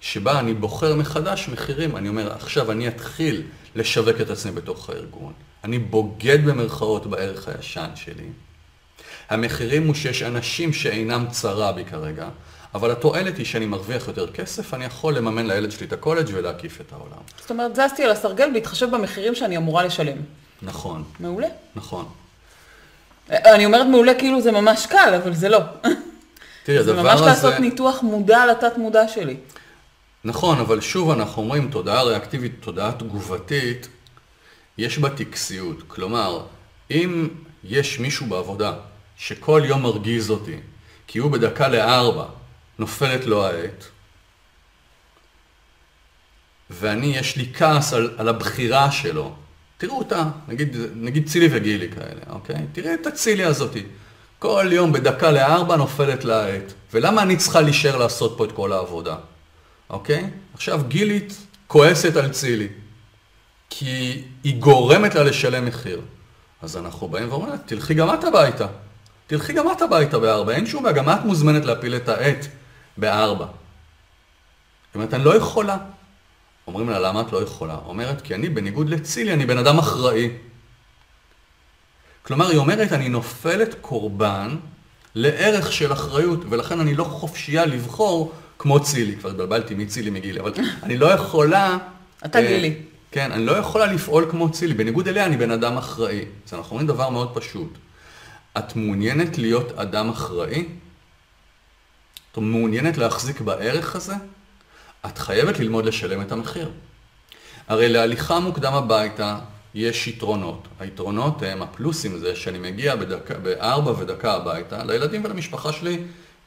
שבה 0.00 0.38
אני 0.38 0.54
בוחר 0.54 0.94
מחדש 0.94 1.48
מחירים, 1.48 1.96
אני 1.96 2.08
אומר, 2.08 2.32
עכשיו 2.32 2.72
אני 2.72 2.88
אתחיל 2.88 3.42
לשווק 3.74 4.20
את 4.20 4.30
עצמי 4.30 4.52
בתוך 4.52 4.90
הארגון. 4.90 5.32
אני 5.64 5.78
בוגד 5.78 6.44
במרכאות 6.44 7.06
בערך 7.06 7.48
הישן 7.48 7.88
שלי. 7.94 8.28
המחירים 9.30 9.86
הוא 9.86 9.94
שיש 9.94 10.22
אנשים 10.22 10.72
שאינם 10.72 11.26
צרה 11.30 11.72
בי 11.72 11.84
כרגע, 11.84 12.28
אבל 12.74 12.90
התועלת 12.90 13.38
היא 13.38 13.46
שאני 13.46 13.66
מרוויח 13.66 14.08
יותר 14.08 14.32
כסף, 14.32 14.74
אני 14.74 14.84
יכול 14.84 15.16
לממן 15.16 15.46
לילד 15.46 15.70
שלי 15.70 15.86
את 15.86 15.92
הקולג' 15.92 16.26
ולהקיף 16.32 16.80
את 16.80 16.92
העולם. 16.92 17.22
זאת 17.40 17.50
אומרת, 17.50 17.74
זזתי 17.76 18.04
על 18.04 18.10
הסרגל 18.10 18.50
בהתחשב 18.54 18.90
במחירים 18.90 19.34
שאני 19.34 19.56
אמורה 19.56 19.84
לשלם. 19.84 20.16
נכון, 20.62 21.04
מעולה. 21.20 21.48
נכון. 21.76 22.04
אני 23.30 23.66
אומרת 23.66 23.86
מעולה 23.86 24.14
כאילו 24.14 24.40
זה 24.40 24.52
ממש 24.52 24.86
קל, 24.86 25.20
אבל 25.22 25.34
זה 25.34 25.48
לא. 25.48 25.58
תראי, 26.64 26.84
זה 26.84 26.90
הדבר 26.90 27.02
ממש 27.02 27.14
הזה... 27.14 27.24
לעשות 27.24 27.54
ניתוח 27.54 28.02
מודע 28.02 28.46
לתת 28.46 28.78
מודע 28.78 29.08
שלי. 29.08 29.36
נכון, 30.26 30.58
אבל 30.58 30.80
שוב 30.80 31.10
אנחנו 31.10 31.42
אומרים, 31.42 31.70
תודעה 31.70 32.02
ריאקטיבית, 32.02 32.52
תודעה 32.60 32.92
תגובתית, 32.92 33.88
יש 34.78 34.98
בה 34.98 35.10
טקסיות. 35.10 35.82
כלומר, 35.86 36.46
אם 36.90 37.28
יש 37.64 37.98
מישהו 37.98 38.26
בעבודה 38.26 38.72
שכל 39.16 39.62
יום 39.64 39.82
מרגיז 39.82 40.30
אותי, 40.30 40.56
כי 41.06 41.18
הוא 41.18 41.30
בדקה 41.30 41.68
לארבע 41.68 42.24
נופלת 42.78 43.24
לו 43.24 43.46
העט, 43.46 43.84
ואני, 46.70 47.06
יש 47.06 47.36
לי 47.36 47.52
כעס 47.54 47.92
על, 47.92 48.14
על 48.18 48.28
הבחירה 48.28 48.90
שלו, 48.90 49.34
תראו 49.78 49.98
אותה, 49.98 50.24
נגיד, 50.48 50.76
נגיד 50.94 51.28
צילי 51.28 51.48
וגילי 51.50 51.88
כאלה, 51.88 52.20
אוקיי? 52.30 52.66
תראה 52.72 52.94
את 52.94 53.06
הצילי 53.06 53.44
הזאתי. 53.44 53.82
כל 54.38 54.68
יום 54.72 54.92
בדקה 54.92 55.30
לארבע 55.30 55.76
נופלת 55.76 56.24
לה 56.24 56.44
העט. 56.44 56.72
ולמה 56.92 57.22
אני 57.22 57.36
צריכה 57.36 57.60
להישאר 57.60 57.96
לעשות 57.96 58.34
פה 58.36 58.44
את 58.44 58.52
כל 58.52 58.72
העבודה? 58.72 59.16
אוקיי? 59.90 60.30
עכשיו 60.54 60.80
גילית 60.88 61.46
כועסת 61.66 62.16
על 62.16 62.28
צילי, 62.28 62.68
כי 63.70 64.22
היא 64.44 64.60
גורמת 64.60 65.14
לה 65.14 65.22
לשלם 65.22 65.64
מחיר. 65.64 66.00
אז 66.62 66.76
אנחנו 66.76 67.08
באים 67.08 67.28
ואומרים 67.28 67.52
לה, 67.52 67.58
תלכי 67.58 67.94
גם 67.94 68.14
את 68.14 68.24
הביתה. 68.24 68.66
תלכי 69.26 69.52
גם 69.52 69.72
את 69.72 69.82
הביתה 69.82 70.18
בארבע, 70.18 70.52
אין 70.52 70.66
שום 70.66 70.82
בעיה, 70.82 70.94
גם 70.94 71.08
את 71.08 71.24
מוזמנת 71.24 71.64
להפיל 71.64 71.96
את 71.96 72.08
העט 72.08 72.46
בארבע. 72.96 73.46
זאת 73.46 74.94
אומרת, 74.94 75.14
אני 75.14 75.24
לא 75.24 75.36
יכולה. 75.36 75.76
אומרים 76.66 76.88
לה, 76.88 76.98
למה 76.98 77.20
את 77.20 77.32
לא 77.32 77.42
יכולה? 77.42 77.78
אומרת, 77.86 78.20
כי 78.20 78.34
אני, 78.34 78.48
בניגוד 78.48 78.88
לצילי, 78.88 79.32
אני 79.32 79.46
בן 79.46 79.58
אדם 79.58 79.78
אחראי. 79.78 80.30
כלומר, 82.22 82.48
היא 82.48 82.58
אומרת, 82.58 82.92
אני 82.92 83.08
נופלת 83.08 83.74
קורבן 83.80 84.56
לערך 85.14 85.72
של 85.72 85.92
אחריות, 85.92 86.40
ולכן 86.50 86.80
אני 86.80 86.94
לא 86.94 87.04
חופשייה 87.04 87.66
לבחור 87.66 88.32
כמו 88.58 88.80
צילי, 88.80 89.16
כבר 89.16 89.30
התבלבלתי 89.30 89.74
מצילי 89.74 90.10
מגילי, 90.10 90.40
אבל 90.40 90.52
אני 90.82 90.96
לא 90.96 91.06
יכולה... 91.06 91.78
אתה 92.24 92.38
אה, 92.38 92.46
גילי. 92.46 92.74
כן, 93.10 93.32
אני 93.32 93.46
לא 93.46 93.52
יכולה 93.52 93.86
לפעול 93.86 94.26
כמו 94.30 94.52
צילי, 94.52 94.74
בניגוד 94.74 95.08
אליה 95.08 95.26
אני 95.26 95.36
בן 95.36 95.50
אדם 95.50 95.76
אחראי. 95.76 96.24
אז 96.46 96.54
אנחנו 96.54 96.70
אומרים 96.70 96.86
דבר 96.86 97.10
מאוד 97.10 97.34
פשוט. 97.34 97.78
את 98.58 98.76
מעוניינת 98.76 99.38
להיות 99.38 99.78
אדם 99.78 100.08
אחראי? 100.08 100.64
את 102.32 102.38
מעוניינת 102.38 102.98
להחזיק 102.98 103.40
בערך 103.40 103.96
הזה? 103.96 104.14
את 105.06 105.18
חייבת 105.18 105.58
ללמוד 105.58 105.84
לשלם 105.84 106.22
את 106.22 106.32
המחיר. 106.32 106.70
הרי 107.68 107.88
להליכה 107.88 108.40
מוקדם 108.40 108.74
הביתה 108.74 109.38
יש 109.74 110.08
יתרונות. 110.08 110.68
היתרונות 110.80 111.42
הם, 111.42 111.62
הפלוסים 111.62 112.18
זה 112.18 112.36
שאני 112.36 112.58
מגיע 112.58 112.96
בדקה, 112.96 113.34
בארבע 113.34 113.90
ודקה 113.90 114.32
הביתה 114.32 114.84
לילדים 114.84 115.24
ולמשפחה 115.24 115.72
שלי, 115.72 115.98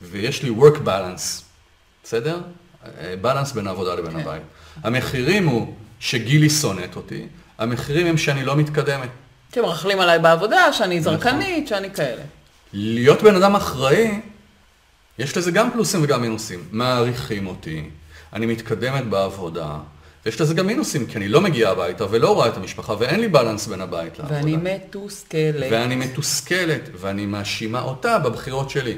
ויש 0.02 0.44
לי 0.44 0.50
work 0.50 0.78
balance, 0.86 1.49
בסדר? 2.10 2.40
בלנס 3.22 3.52
בין 3.52 3.68
העבודה 3.68 3.96
לבין 3.96 4.12
כן. 4.12 4.20
הבית. 4.20 4.42
המחירים 4.84 5.48
הוא 5.48 5.74
שגילי 6.00 6.50
שונאת 6.50 6.96
אותי, 6.96 7.28
המחירים 7.58 8.08
הם 8.08 8.18
שאני 8.18 8.46
לא 8.46 8.56
מתקדמת. 8.56 9.10
שמרכלים 9.56 10.00
עליי 10.00 10.20
בעבודה, 10.20 10.74
שאני 10.74 11.00
נכון. 11.00 11.14
זרקנית, 11.14 11.68
שאני 11.68 11.94
כאלה. 11.94 12.22
להיות 12.74 13.24
בן 13.24 13.36
אדם 13.36 13.56
אחראי, 13.56 14.22
יש 15.20 15.38
לזה 15.38 15.52
גם 15.52 15.72
פלוסים 15.72 16.04
וגם 16.04 16.22
מינוסים. 16.22 16.64
מעריכים 16.72 17.48
אותי, 17.48 17.90
אני 18.34 18.46
מתקדמת 18.46 19.06
בעבודה, 19.06 19.78
ויש 20.26 20.42
לזה 20.42 20.54
גם 20.54 20.68
מינוסים, 20.68 21.06
כי 21.06 21.18
אני 21.18 21.28
לא 21.28 21.42
מגיע 21.42 21.70
הביתה 21.70 22.06
ולא 22.10 22.34
רואה 22.34 22.48
את 22.48 22.58
המשפחה, 22.58 22.94
ואין 23.00 23.20
לי 23.20 23.28
בלנס 23.28 23.68
בין 23.68 23.82
הבית 23.82 24.20
לעבודה. 24.20 24.40
ואני 24.40 24.58
מתוסכלת. 24.58 25.68
ואני 25.72 25.96
מתוסכלת, 25.96 26.90
ואני 27.00 27.26
מאשימה 27.26 27.82
אותה 27.82 28.20
בבחירות 28.20 28.70
שלי. 28.70 28.98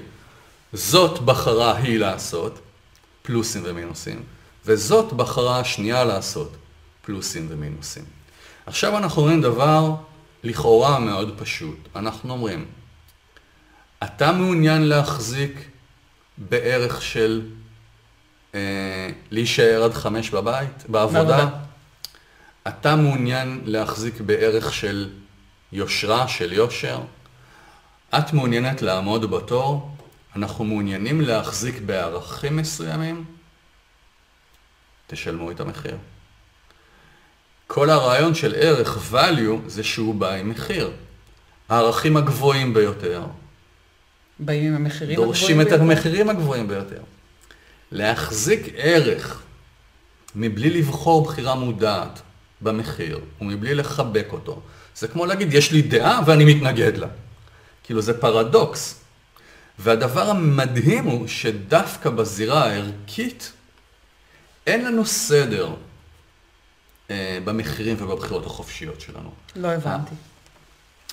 זאת 0.73 1.19
בחרה 1.19 1.77
היא 1.77 1.99
לעשות, 1.99 2.59
פלוסים 3.21 3.61
ומינוסים, 3.65 4.23
וזאת 4.65 5.13
בחרה 5.13 5.59
השנייה 5.59 6.03
לעשות, 6.03 6.57
פלוסים 7.01 7.47
ומינוסים. 7.49 8.03
עכשיו 8.65 8.97
אנחנו 8.97 9.21
אומרים 9.21 9.41
דבר 9.41 9.95
לכאורה 10.43 10.99
מאוד 10.99 11.33
פשוט. 11.37 11.77
אנחנו 11.95 12.33
אומרים, 12.33 12.65
אתה 14.03 14.31
מעוניין 14.31 14.81
להחזיק 14.81 15.69
בערך 16.37 17.01
של 17.01 17.41
אה, 18.55 19.09
להישאר 19.31 19.83
עד 19.83 19.93
חמש 19.93 20.29
בבית, 20.29 20.83
בעבודה? 20.87 21.23
בעבודה. 21.23 21.57
אתה 22.67 22.95
מעוניין 22.95 23.61
להחזיק 23.65 24.21
בערך 24.21 24.73
של 24.73 25.09
יושרה, 25.71 26.27
של 26.27 26.53
יושר? 26.53 26.99
את 28.17 28.33
מעוניינת 28.33 28.81
לעמוד 28.81 29.31
בתור? 29.31 29.91
אנחנו 30.35 30.65
מעוניינים 30.65 31.21
להחזיק 31.21 31.75
בערכים 31.85 32.57
מסוימים? 32.57 33.25
תשלמו 35.07 35.51
את 35.51 35.59
המחיר. 35.59 35.97
כל 37.67 37.89
הרעיון 37.89 38.35
של 38.35 38.55
ערך 38.55 39.13
value 39.13 39.67
זה 39.67 39.83
שהוא 39.83 40.15
בא 40.15 40.33
עם 40.33 40.49
מחיר. 40.49 40.91
הערכים 41.69 42.17
הגבוהים 42.17 42.73
ביותר 42.73 43.25
באים 44.39 44.67
עם 44.67 44.75
המחירים 44.75 45.15
דורשים 45.15 45.61
את 45.61 45.65
ביותר. 45.65 45.81
המחירים 45.81 46.29
הגבוהים 46.29 46.67
ביותר. 46.67 47.01
להחזיק 47.91 48.73
ערך 48.75 49.41
מבלי 50.35 50.69
לבחור 50.69 51.23
בחירה 51.23 51.55
מודעת 51.55 52.21
במחיר 52.61 53.19
ומבלי 53.41 53.75
לחבק 53.75 54.27
אותו, 54.31 54.61
זה 54.95 55.07
כמו 55.07 55.25
להגיד, 55.25 55.53
יש 55.53 55.71
לי 55.71 55.81
דעה 55.81 56.21
ואני 56.25 56.55
מתנגד 56.55 56.97
לה. 56.97 57.07
כאילו 57.83 58.01
זה 58.01 58.21
פרדוקס. 58.21 59.00
והדבר 59.79 60.29
המדהים 60.29 61.03
הוא 61.03 61.27
שדווקא 61.27 62.09
בזירה 62.09 62.65
הערכית 62.65 63.51
אין 64.67 64.85
לנו 64.85 65.05
סדר 65.05 65.69
אה, 67.11 67.39
במחירים 67.45 67.95
ובבחירות 67.99 68.45
החופשיות 68.45 69.01
שלנו. 69.01 69.29
לא 69.55 69.67
הבנתי. 69.67 70.15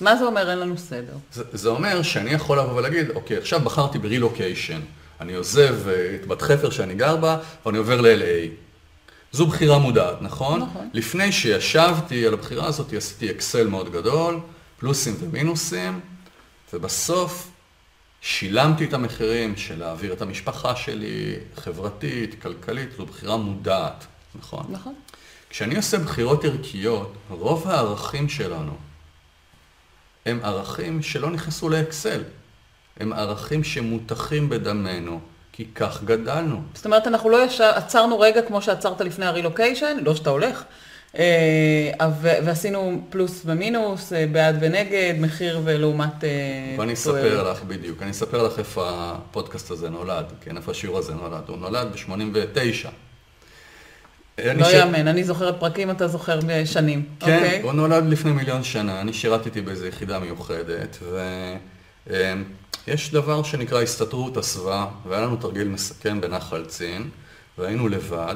מה 0.01 0.15
זה 0.15 0.23
אומר 0.23 0.49
אין 0.49 0.59
לנו 0.59 0.77
סדר? 0.77 1.13
זה, 1.33 1.43
זה 1.53 1.69
אומר 1.69 2.01
שאני 2.01 2.31
יכול 2.31 2.59
לבוא 2.59 2.73
ולהגיד, 2.73 3.09
אוקיי, 3.09 3.37
עכשיו 3.37 3.59
בחרתי 3.59 3.99
ברילוקיישן. 3.99 4.81
אני 5.21 5.33
עוזב 5.33 5.87
אה, 5.87 6.15
את 6.15 6.27
בת 6.27 6.41
חפר 6.41 6.69
שאני 6.69 6.95
גר 6.95 7.15
בה, 7.15 7.37
ואני 7.65 7.77
עובר 7.77 8.01
ל-LA. 8.01 8.49
זו 9.31 9.47
בחירה 9.47 9.77
מודעת, 9.77 10.21
נכון? 10.21 10.61
נכון. 10.61 10.89
לפני 10.93 11.31
שישבתי 11.31 12.27
על 12.27 12.33
הבחירה 12.33 12.67
הזאת, 12.67 12.93
עשיתי 12.93 13.31
אקסל 13.31 13.67
מאוד 13.67 13.91
גדול, 13.91 14.39
פלוסים 14.79 15.15
ומינוסים, 15.19 15.99
ובסוף 16.73 17.49
שילמתי 18.21 18.85
את 18.85 18.93
המחירים 18.93 19.57
של 19.57 19.79
להעביר 19.79 20.13
את 20.13 20.21
המשפחה 20.21 20.75
שלי, 20.75 21.35
חברתית, 21.55 22.41
כלכלית, 22.41 22.89
זו 22.97 23.05
בחירה 23.05 23.37
מודעת, 23.37 24.05
נכון? 24.35 24.65
נכון. 24.69 24.93
כשאני 25.49 25.75
עושה 25.75 25.97
בחירות 25.97 26.45
ערכיות, 26.45 27.13
רוב 27.29 27.67
הערכים 27.67 28.29
שלנו 28.29 28.77
הם 30.25 30.39
ערכים 30.43 31.01
שלא 31.01 31.31
נכנסו 31.31 31.69
לאקסל. 31.69 32.23
הם 32.99 33.13
ערכים 33.13 33.63
שמותחים 33.63 34.49
בדמנו, 34.49 35.19
כי 35.51 35.65
כך 35.75 36.03
גדלנו. 36.03 36.61
זאת 36.73 36.85
אומרת, 36.85 37.07
אנחנו 37.07 37.29
לא 37.29 37.45
ישר, 37.45 37.71
עצרנו 37.75 38.19
רגע 38.19 38.41
כמו 38.41 38.61
שעצרת 38.61 39.01
לפני 39.01 39.25
הרילוקיישן, 39.25 39.97
לא 40.01 40.15
שאתה 40.15 40.29
הולך, 40.29 40.63
ועשינו 42.21 43.01
פלוס 43.09 43.41
ומינוס, 43.45 44.13
אה, 44.13 44.25
בעד 44.31 44.57
ונגד, 44.61 45.13
מחיר 45.19 45.61
ולעומת... 45.63 46.23
אה, 46.23 46.29
ואני. 46.77 46.93
אספר 46.93 47.51
לך 47.51 47.63
בדיוק, 47.63 48.01
אני 48.01 48.11
אספר 48.11 48.43
לך 48.43 48.59
איפה 48.59 48.89
הפודקאסט 48.89 49.71
הזה 49.71 49.89
נולד, 49.89 50.25
כן, 50.41 50.57
איפה 50.57 50.71
השיעור 50.71 50.97
הזה 50.97 51.13
נולד. 51.13 51.43
הוא 51.47 51.57
נולד 51.57 51.87
ב-89. 51.87 52.89
לא 54.55 54.67
יאמן, 54.67 55.07
אני 55.07 55.23
זוכרת 55.23 55.59
פרקים, 55.59 55.91
אתה 55.91 56.07
זוכר 56.07 56.39
שנים. 56.65 57.05
כן, 57.19 57.35
אוקיי? 57.35 57.61
הוא 57.61 57.73
נולד 57.73 58.05
לפני 58.05 58.31
מיליון 58.31 58.63
שנה, 58.63 59.01
אני 59.01 59.13
שירתתי 59.13 59.61
באיזו 59.61 59.85
יחידה 59.85 60.19
מיוחדת, 60.19 60.97
ויש 62.87 63.11
דבר 63.11 63.43
שנקרא 63.43 63.81
הסתתרות 63.81 64.37
הסוואה, 64.37 64.85
והיה 65.07 65.21
לנו 65.21 65.35
תרגיל 65.35 65.67
מסכם 65.67 66.21
בנחל 66.21 66.65
צין, 66.65 67.09
והיינו 67.57 67.87
לבד, 67.87 68.35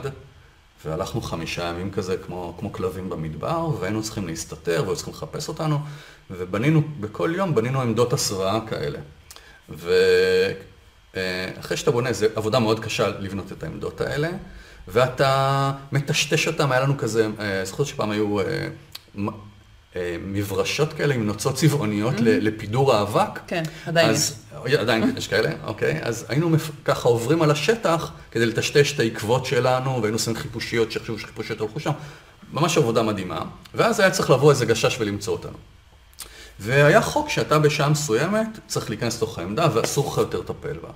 והלכנו 0.86 1.22
חמישה 1.22 1.64
ימים 1.64 1.92
כזה 1.92 2.18
כמו, 2.18 2.56
כמו 2.60 2.74
כלבים 2.74 3.10
במדבר, 3.10 3.70
והיינו 3.80 4.04
צריכים 4.04 4.28
להסתתר, 4.28 4.84
והיו 4.86 4.96
צריכים 4.96 5.14
לחפש 5.14 5.48
אותנו, 5.48 5.80
ובנינו, 6.32 6.82
בכל 7.00 7.34
יום 7.36 7.56
בנינו 7.56 7.82
עמדות 7.82 8.14
הסוואה 8.14 8.60
כאלה. 8.68 9.00
ואחרי 9.70 11.78
שאתה 11.78 11.92
בונה, 11.92 12.14
זו 12.14 12.26
עבודה 12.36 12.60
מאוד 12.60 12.80
קשה 12.80 13.08
לבנות 13.20 13.52
את 13.52 13.64
העמדות 13.64 14.02
האלה, 14.02 14.30
ואתה 14.88 15.72
מטשטש 15.92 16.48
אותם, 16.48 16.72
היה 16.72 16.82
לנו 16.82 16.98
כזה, 16.98 17.28
אה, 17.40 17.66
זוכר 17.66 17.84
שפעם 17.84 18.12
היו 18.12 18.40
אה, 18.40 18.46
אה, 18.46 18.68
מברשות 20.26 20.94
כאלה 20.94 21.14
עם 21.14 21.26
נוצות 21.26 21.56
צבעוניות 21.56 22.14
Mm-hmm. 22.16 22.22
לפידור 22.24 22.94
האבק. 22.94 23.40
כן, 23.48 23.64
עדיין 23.86 24.10
אז, 24.10 24.36
עדיין 24.80 25.14
יש 25.18 25.28
כאלה, 25.28 25.50
אוקיי. 25.64 26.00
אז 26.04 26.26
היינו 26.30 26.50
מפ- 26.50 26.70
ככה 26.86 27.10
עוברים 27.10 27.42
על 27.42 27.52
השטח 27.52 28.12
כדי 28.32 28.46
לטשטש 28.46 28.94
את 28.94 29.00
העקבות 29.00 29.46
שלנו, 29.46 30.00
והיינו 30.02 30.16
עושים 30.16 30.36
חיפושיות, 30.36 30.92
שחשבו 30.92 31.20
שחיפושיות 31.20 31.62
הלכו 31.62 31.80
שם. 31.80 31.92
ממש 32.54 32.78
עבודה 32.78 33.04
מדהימה. 33.04 33.40
ואז 33.74 34.00
היה 34.00 34.12
צריך 34.12 34.30
לבוא 34.30 34.52
איזה 34.52 34.66
גשש 34.66 34.98
ולמצוא 35.00 35.34
אותנו. 35.34 35.58
והיה 36.60 37.02
חוק 37.02 37.30
שאתה 37.30 37.60
בשעה 37.60 37.90
מסוימת 37.90 38.48
צריך 38.68 38.90
להיכנס 38.90 39.18
לתוך 39.18 39.40
העמדה 39.40 39.68
ואסור 39.74 40.12
לך 40.12 40.18
יותר 40.18 40.40
לטפל 40.40 40.74
בה. 40.82 40.90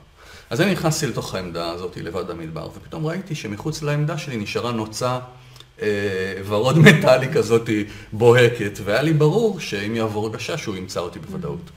אז 0.50 0.62
אני 0.62 0.72
נכנסתי 0.72 1.08
לתוך 1.08 1.36
העמדה 1.36 1.70
הזאת 1.72 1.98
לבד 1.98 2.28
במדבר, 2.28 2.68
ופתאום 2.76 3.06
ראיתי 3.06 3.36
שמחוץ 3.36 3.82
לעמדה 3.82 4.18
שלי 4.18 4.38
נשארה 4.38 4.72
נוצה 4.72 5.20
ורוד 6.48 6.78
מטאלי 6.80 7.34
כזאת 7.34 7.70
בוהקת, 8.13 8.80
והיה 8.84 9.02
לי 9.02 9.13
ברור 9.13 9.60
שאם 9.60 9.96
יעבור 9.96 10.34
גשש 10.34 10.66
הוא 10.66 10.76
ימצא 10.76 11.00
אותי 11.00 11.20
בוודאות. 11.20 11.70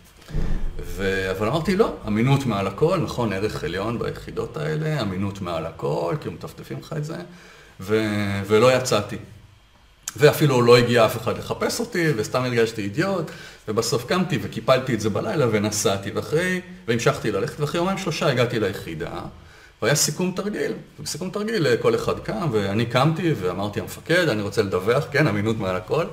ו... 0.85 1.31
אבל 1.31 1.49
אמרתי 1.49 1.77
לא, 1.77 1.93
אמינות 2.07 2.47
מעל 2.47 2.67
הכל, 2.67 2.99
נכון, 2.99 3.33
ערך 3.33 3.65
עליון 3.65 3.99
ביחידות 3.99 4.57
האלה, 4.57 5.01
אמינות 5.01 5.41
מעל 5.41 5.67
הכל, 5.67 6.15
כאילו 6.21 6.35
מטפטפים 6.35 6.79
לך 6.81 6.95
את 6.97 7.05
זה, 7.05 7.17
ו... 7.81 8.01
ולא 8.47 8.77
יצאתי. 8.77 9.17
ואפילו 10.17 10.63
לא 10.63 10.77
הגיע 10.77 11.07
אף 11.07 11.17
אחד 11.17 11.39
לחפש 11.39 11.81
אותי, 11.81 12.07
וסתם 12.17 12.45
הרגשתי 12.45 12.83
אידיוט, 12.83 13.31
ובסוף 13.69 14.05
קמתי 14.05 14.39
וקיפלתי 14.43 14.95
את 14.95 15.01
זה 15.01 15.11
בלילה 15.11 15.47
ונסעתי, 15.51 16.11
ואחרי, 16.11 16.61
והמשכתי 16.89 17.33
ללכת, 17.33 17.61
ואחרי 17.61 17.81
יומיים 17.81 17.99
שלושה 17.99 18.27
הגעתי 18.27 18.61
ליחידה, 18.61 19.21
והיה 19.83 19.95
סיכום 19.95 20.33
תרגיל, 20.37 20.73
ובסיכום 21.01 21.31
תרגיל 21.31 21.77
כל 21.77 21.95
אחד 21.95 22.19
קם, 22.19 22.49
ואני 22.53 22.87
קמתי 22.87 23.35
ואמרתי 23.41 23.81
המפקד, 23.81 24.29
אני 24.29 24.43
רוצה 24.43 24.63
לדווח, 24.63 25.05
כן, 25.11 25.27
אמינות 25.27 25.59
מעל 25.59 25.77
הכל, 25.77 26.05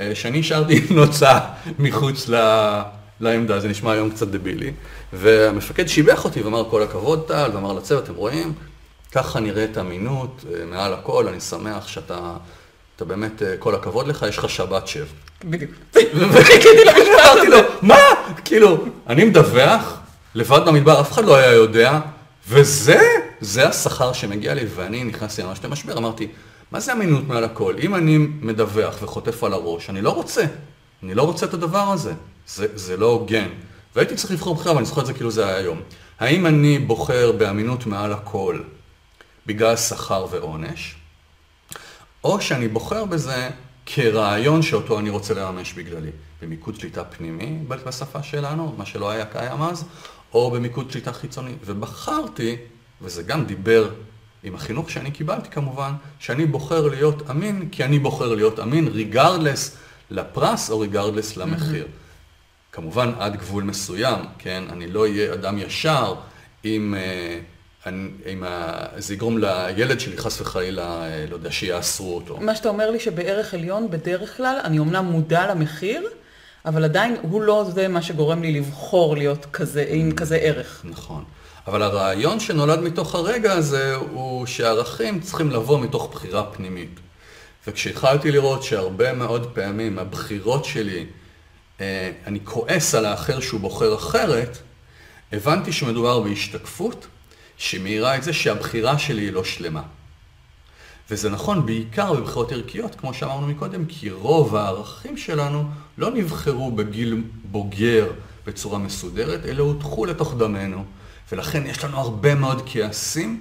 אה, 0.00 0.14
שאני 0.14 0.40
השארתי 0.40 0.86
נוצה 0.90 1.38
מחוץ 1.78 2.28
ל... 2.28 2.34
לעמדה, 3.20 3.60
זה 3.60 3.68
נשמע 3.68 3.92
היום 3.92 4.10
קצת 4.10 4.28
דבילי, 4.28 4.72
והמפקד 5.12 5.86
שיבח 5.86 6.24
אותי 6.24 6.42
ואמר 6.42 6.70
כל 6.70 6.82
הכבוד 6.82 7.24
טל, 7.28 7.50
ואמר 7.54 7.72
לצוות, 7.72 8.04
אתם 8.04 8.14
רואים, 8.14 8.52
ככה 9.12 9.40
נראית 9.40 9.78
אמינות 9.78 10.44
אה, 10.54 10.64
מעל 10.64 10.94
הכל, 10.94 11.28
אני 11.28 11.40
שמח 11.40 11.88
שאתה, 11.88 12.32
אתה 12.96 13.04
באמת, 13.04 13.42
אה, 13.42 13.56
כל 13.58 13.74
הכבוד 13.74 14.08
לך, 14.08 14.26
יש 14.28 14.38
לך 14.38 14.50
שבת 14.50 14.88
שב. 14.88 15.06
בדיוק. 15.44 15.70
אמרתי 15.96 17.48
לו, 17.48 17.58
מה? 17.82 17.98
כאילו, 18.44 18.84
אני 19.06 19.24
מדווח, 19.24 19.98
לבד 20.34 20.60
במדבר, 20.66 21.00
אף 21.00 21.12
אחד 21.12 21.24
לא 21.24 21.36
היה 21.36 21.52
יודע, 21.52 22.00
וזה, 22.48 23.00
זה 23.40 23.68
השכר 23.68 24.12
שמגיע 24.12 24.54
לי, 24.54 24.64
ואני 24.74 25.04
נכנסתי 25.04 25.42
ממש 25.42 25.58
למשבר, 25.64 25.98
אמרתי, 25.98 26.28
מה 26.70 26.80
זה 26.80 26.92
אמינות 26.92 27.24
מעל 27.26 27.44
הכל? 27.44 27.74
אם 27.78 27.94
אני 27.94 28.18
מדווח 28.18 28.94
וחוטף 29.02 29.44
על 29.44 29.52
הראש, 29.52 29.90
אני 29.90 30.02
לא 30.02 30.10
רוצה, 30.10 30.44
אני 31.02 31.14
לא 31.14 31.22
רוצה 31.22 31.46
את 31.46 31.54
הדבר 31.54 31.90
הזה, 31.90 32.12
זה, 32.46 32.66
זה 32.74 32.96
לא 32.96 33.06
הוגן. 33.06 33.48
והייתי 33.94 34.14
צריך 34.14 34.30
לבחור 34.30 34.54
בחירה, 34.54 34.74
ואני 34.74 34.86
זוכר 34.86 35.00
את 35.00 35.06
זה 35.06 35.12
כאילו 35.12 35.30
זה 35.30 35.46
היה 35.46 35.56
היום. 35.56 35.80
האם 36.20 36.46
אני 36.46 36.78
בוחר 36.78 37.32
באמינות 37.32 37.86
מעל 37.86 38.12
הכל 38.12 38.60
בגלל 39.46 39.76
שכר 39.76 40.26
ועונש, 40.30 40.94
או 42.24 42.40
שאני 42.40 42.68
בוחר 42.68 43.04
בזה 43.04 43.50
כרעיון 43.86 44.62
שאותו 44.62 44.98
אני 44.98 45.10
רוצה 45.10 45.34
לממש 45.34 45.72
בגללי, 45.72 46.10
במיקוד 46.42 46.80
שליטה 46.80 47.04
פנימי 47.04 47.58
בשפה 47.68 48.22
שלנו, 48.22 48.74
מה 48.78 48.86
שלא 48.86 49.10
היה 49.10 49.24
קיים 49.24 49.62
אז, 49.62 49.84
או 50.34 50.50
במיקוד 50.50 50.90
שליטה 50.90 51.12
חיצוני. 51.12 51.52
ובחרתי, 51.64 52.56
וזה 53.02 53.22
גם 53.22 53.44
דיבר 53.44 53.90
עם 54.42 54.54
החינוך 54.54 54.90
שאני 54.90 55.10
קיבלתי 55.10 55.48
כמובן, 55.50 55.92
שאני 56.18 56.46
בוחר 56.46 56.86
להיות 56.86 57.30
אמין, 57.30 57.68
כי 57.72 57.84
אני 57.84 57.98
בוחר 57.98 58.34
להיות 58.34 58.60
אמין, 58.60 58.88
regardless 58.88 59.76
לפרס 60.10 60.70
או 60.70 60.78
regardless 60.78 61.36
למחיר. 61.36 61.84
Mm-hmm. 61.84 62.72
כמובן 62.72 63.12
עד 63.18 63.36
גבול 63.36 63.62
מסוים, 63.62 64.18
כן? 64.38 64.64
אני 64.70 64.86
לא 64.86 65.00
אהיה 65.00 65.34
אדם 65.34 65.58
ישר 65.58 66.14
אם... 66.64 66.94
אה, 66.98 67.38
אם 68.32 68.44
זה 68.96 69.14
יגרום 69.14 69.38
לילד 69.38 70.00
שלי 70.00 70.18
חס 70.18 70.40
וחלילה, 70.40 71.02
לא 71.30 71.34
יודע, 71.34 71.52
שיאסרו 71.52 72.14
אותו. 72.14 72.40
מה 72.40 72.54
שאתה 72.54 72.68
אומר 72.68 72.90
לי 72.90 73.00
שבערך 73.00 73.54
עליון, 73.54 73.90
בדרך 73.90 74.36
כלל, 74.36 74.60
אני 74.64 74.78
אומנם 74.78 75.04
מודע 75.04 75.54
למחיר, 75.54 76.08
אבל 76.68 76.84
עדיין 76.84 77.16
הוא 77.22 77.42
לא 77.42 77.64
זה 77.74 77.88
מה 77.88 78.02
שגורם 78.02 78.42
לי 78.42 78.52
לבחור 78.52 79.16
להיות 79.16 79.46
כזה, 79.52 79.84
עם 79.88 80.12
כזה 80.12 80.36
ערך. 80.36 80.80
נכון. 80.84 81.24
אבל 81.66 81.82
הרעיון 81.82 82.40
שנולד 82.40 82.80
מתוך 82.80 83.14
הרגע 83.14 83.52
הזה, 83.52 83.94
הוא 83.94 84.46
שערכים 84.46 85.20
צריכים 85.20 85.50
לבוא 85.50 85.80
מתוך 85.80 86.08
בחירה 86.12 86.44
פנימית. 86.44 87.00
וכשהתחלתי 87.66 88.30
לראות 88.30 88.62
שהרבה 88.62 89.12
מאוד 89.12 89.50
פעמים 89.54 89.98
הבחירות 89.98 90.64
שלי, 90.64 91.06
אני 92.26 92.38
כועס 92.44 92.94
על 92.94 93.04
האחר 93.04 93.40
שהוא 93.40 93.60
בוחר 93.60 93.94
אחרת, 93.94 94.58
הבנתי 95.32 95.72
שמדובר 95.72 96.20
בהשתקפות. 96.20 97.06
שמאירה 97.58 98.16
את 98.16 98.22
זה 98.22 98.32
שהבחירה 98.32 98.98
שלי 98.98 99.22
היא 99.22 99.32
לא 99.32 99.44
שלמה. 99.44 99.82
וזה 101.10 101.30
נכון 101.30 101.66
בעיקר 101.66 102.14
בבחירות 102.14 102.52
ערכיות, 102.52 102.94
כמו 102.94 103.14
שאמרנו 103.14 103.46
מקודם, 103.46 103.84
כי 103.86 104.10
רוב 104.10 104.56
הערכים 104.56 105.16
שלנו 105.16 105.64
לא 105.98 106.10
נבחרו 106.10 106.70
בגיל 106.70 107.22
בוגר 107.44 108.12
בצורה 108.46 108.78
מסודרת, 108.78 109.46
אלא 109.46 109.62
הוטחו 109.62 110.06
לתוך 110.06 110.34
דמנו, 110.38 110.84
ולכן 111.32 111.66
יש 111.66 111.84
לנו 111.84 111.98
הרבה 111.98 112.34
מאוד 112.34 112.62
כעסים 112.66 113.40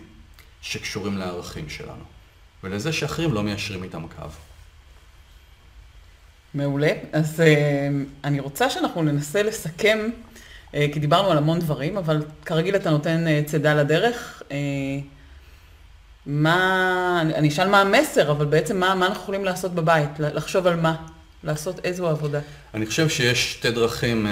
שקשורים 0.62 1.18
לערכים 1.18 1.70
שלנו, 1.70 2.04
ולזה 2.64 2.94
שאחרים 2.94 3.34
לא 3.34 3.44
מיישרים 3.44 3.84
איתם 3.84 4.04
קו. 4.16 4.26
מעולה. 6.54 6.92
אז 7.12 7.44
אני 8.24 8.40
רוצה 8.40 8.70
שאנחנו 8.70 9.04
ננסה 9.04 9.44
לסכם 9.44 10.00
כי 10.72 11.00
דיברנו 11.00 11.32
על 11.32 11.38
המון 11.38 11.60
דברים, 11.60 11.98
אבל 11.98 12.26
כרגיל 12.46 12.76
אתה 12.76 12.90
נותן 12.90 13.26
צידה 13.46 13.74
לדרך. 13.74 14.44
מה, 16.28 17.22
אני 17.22 17.50
אשאל 17.50 17.70
מה 17.70 17.82
המסר, 17.82 18.32
אבל 18.32 18.46
בעצם 18.46 18.80
מה, 18.80 18.96
מה 18.96 19.06
אנחנו 19.08 19.22
יכולים 19.22 19.46
לעשות 19.46 19.72
בבית? 19.72 20.10
לחשוב 20.20 20.68
על 20.68 20.76
מה? 20.76 20.96
לעשות 21.44 21.80
איזו 21.84 22.10
עבודה? 22.10 22.40
אני 22.74 22.86
חושב 22.86 23.10
שיש 23.10 23.54
שתי 23.54 23.72
דרכים 23.72 24.28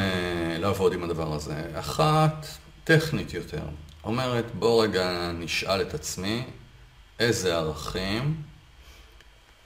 לעבוד 0.60 0.94
עם 0.94 1.04
הדבר 1.04 1.34
הזה. 1.34 1.54
אחת, 1.74 2.48
טכנית 2.84 3.34
יותר. 3.34 3.62
אומרת, 4.04 4.46
בוא 4.54 4.84
רגע 4.84 5.32
נשאל 5.34 5.82
את 5.82 5.94
עצמי 5.94 6.44
איזה 7.20 7.56
ערכים. 7.56 8.36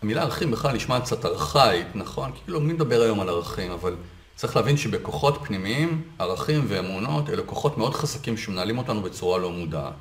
המילה 0.01 0.21
ערכים 0.21 0.51
בכלל 0.51 0.75
נשמעת 0.75 1.03
קצת 1.03 1.25
ארכאית, 1.25 1.87
נכון? 1.95 2.31
כאילו, 2.43 2.59
מי 2.59 2.73
מדבר 2.73 3.01
היום 3.01 3.19
על 3.19 3.29
ערכים, 3.29 3.71
אבל... 3.71 3.95
צריך 4.35 4.55
להבין 4.55 4.77
שבכוחות 4.77 5.39
פנימיים, 5.43 6.01
ערכים 6.19 6.65
ואמונות, 6.67 7.29
אלה 7.29 7.43
כוחות 7.43 7.77
מאוד 7.77 7.93
חזקים 7.93 8.37
שמנהלים 8.37 8.77
אותנו 8.77 9.01
בצורה 9.01 9.37
לא 9.37 9.51
מודעת. 9.51 9.93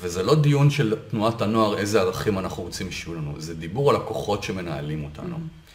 וזה 0.00 0.22
לא 0.22 0.34
דיון 0.34 0.70
של 0.70 0.96
תנועת 1.10 1.42
הנוער, 1.42 1.78
איזה 1.78 2.00
ערכים 2.00 2.38
אנחנו 2.38 2.62
רוצים 2.62 2.90
שיהיו 2.90 3.14
לנו, 3.14 3.34
זה 3.38 3.54
דיבור 3.54 3.90
על 3.90 3.96
הכוחות 3.96 4.42
שמנהלים 4.42 5.04
אותנו. 5.04 5.36
Mm-hmm. 5.36 5.68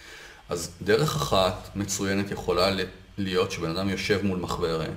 אז 0.49 0.71
דרך 0.81 1.15
אחת 1.15 1.69
מצוינת 1.75 2.31
יכולה 2.31 2.69
להיות 3.17 3.51
שבן 3.51 3.69
אדם 3.69 3.89
יושב 3.89 4.19
מול 4.23 4.39
מחברת 4.39 4.89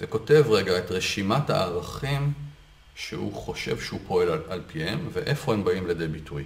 וכותב 0.00 0.44
רגע 0.48 0.78
את 0.78 0.90
רשימת 0.90 1.50
הערכים 1.50 2.32
שהוא 2.94 3.34
חושב 3.34 3.80
שהוא 3.80 4.00
פועל 4.06 4.28
על, 4.28 4.40
על 4.48 4.62
פיהם 4.66 5.08
ואיפה 5.12 5.52
הם 5.52 5.64
באים 5.64 5.86
לידי 5.86 6.08
ביטוי. 6.08 6.44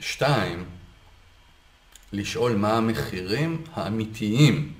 שתיים, 0.00 0.64
לשאול 2.12 2.56
מה 2.56 2.76
המחירים 2.76 3.64
האמיתיים 3.74 4.72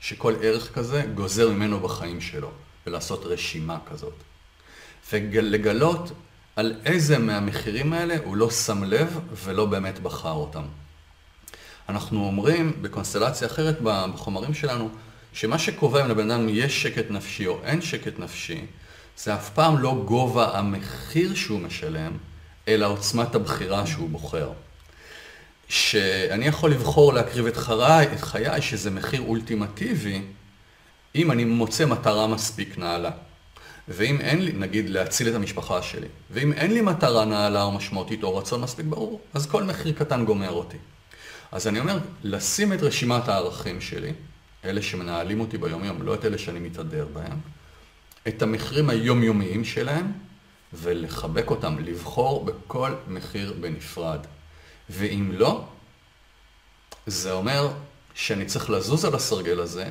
שכל 0.00 0.34
ערך 0.42 0.74
כזה 0.74 1.02
גוזר 1.14 1.50
ממנו 1.50 1.80
בחיים 1.80 2.20
שלו, 2.20 2.50
ולעשות 2.86 3.24
רשימה 3.24 3.78
כזאת. 3.90 4.14
ולגלות 5.12 6.12
על 6.56 6.74
איזה 6.84 7.18
מהמחירים 7.18 7.92
האלה 7.92 8.16
הוא 8.24 8.36
לא 8.36 8.50
שם 8.50 8.84
לב 8.84 9.18
ולא 9.44 9.66
באמת 9.66 9.98
בחר 9.98 10.32
אותם. 10.32 10.64
אנחנו 11.88 12.26
אומרים 12.26 12.82
בקונסטלציה 12.82 13.46
אחרת 13.46 13.78
בחומרים 13.82 14.54
שלנו, 14.54 14.90
שמה 15.32 15.58
שקובע 15.58 16.04
אם 16.04 16.08
לבן 16.08 16.30
אדם 16.30 16.48
יש 16.48 16.82
שקט 16.82 17.10
נפשי 17.10 17.46
או 17.46 17.58
אין 17.64 17.82
שקט 17.82 18.18
נפשי, 18.18 18.66
זה 19.16 19.34
אף 19.34 19.50
פעם 19.50 19.78
לא 19.78 20.02
גובה 20.04 20.58
המחיר 20.58 21.34
שהוא 21.34 21.60
משלם, 21.60 22.12
אלא 22.68 22.86
עוצמת 22.86 23.34
הבחירה 23.34 23.86
שהוא 23.86 24.08
בוחר. 24.10 24.52
שאני 25.70 26.46
יכול 26.46 26.70
לבחור 26.70 27.12
להקריב 27.12 27.46
את 27.46 27.56
חיי, 27.56 28.12
את 28.12 28.20
חיי, 28.20 28.62
שזה 28.62 28.90
מחיר 28.90 29.20
אולטימטיבי, 29.20 30.22
אם 31.14 31.30
אני 31.30 31.44
מוצא 31.44 31.86
מטרה 31.86 32.26
מספיק 32.26 32.78
נעלה. 32.78 33.10
ואם 33.88 34.20
אין 34.20 34.44
לי, 34.44 34.52
נגיד, 34.52 34.90
להציל 34.90 35.28
את 35.28 35.34
המשפחה 35.34 35.82
שלי, 35.82 36.06
ואם 36.30 36.52
אין 36.52 36.74
לי 36.74 36.80
מטרה 36.80 37.24
נעלה 37.24 37.62
או 37.62 37.72
משמעותית 37.72 38.22
או 38.22 38.36
רצון 38.36 38.60
מספיק 38.60 38.86
ברור, 38.86 39.20
אז 39.34 39.46
כל 39.46 39.64
מחיר 39.64 39.92
קטן 39.92 40.24
גומר 40.24 40.50
אותי. 40.50 40.76
אז 41.52 41.66
אני 41.66 41.80
אומר, 41.80 41.98
לשים 42.22 42.72
את 42.72 42.82
רשימת 42.82 43.28
הערכים 43.28 43.80
שלי, 43.80 44.12
אלה 44.64 44.82
שמנהלים 44.82 45.40
אותי 45.40 45.58
ביומיום, 45.58 46.02
לא 46.02 46.14
את 46.14 46.24
אלה 46.24 46.38
שאני 46.38 46.58
מתהדר 46.58 47.06
בהם, 47.12 47.38
את 48.28 48.42
המחירים 48.42 48.90
היומיומיים 48.90 49.64
שלהם, 49.64 50.12
ולחבק 50.72 51.50
אותם, 51.50 51.76
לבחור 51.78 52.44
בכל 52.44 52.90
מחיר 53.08 53.54
בנפרד. 53.60 54.20
ואם 54.90 55.30
לא, 55.32 55.64
זה 57.06 57.32
אומר 57.32 57.68
שאני 58.14 58.44
צריך 58.44 58.70
לזוז 58.70 59.04
על 59.04 59.14
הסרגל 59.14 59.60
הזה, 59.60 59.88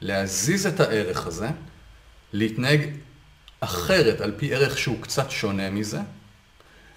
להזיז 0.00 0.66
את 0.66 0.80
הערך 0.80 1.26
הזה, 1.26 1.48
להתנהג 2.32 2.80
אחרת 3.60 4.20
על 4.20 4.32
פי 4.36 4.54
ערך 4.54 4.78
שהוא 4.78 5.02
קצת 5.02 5.30
שונה 5.30 5.70
מזה, 5.70 6.00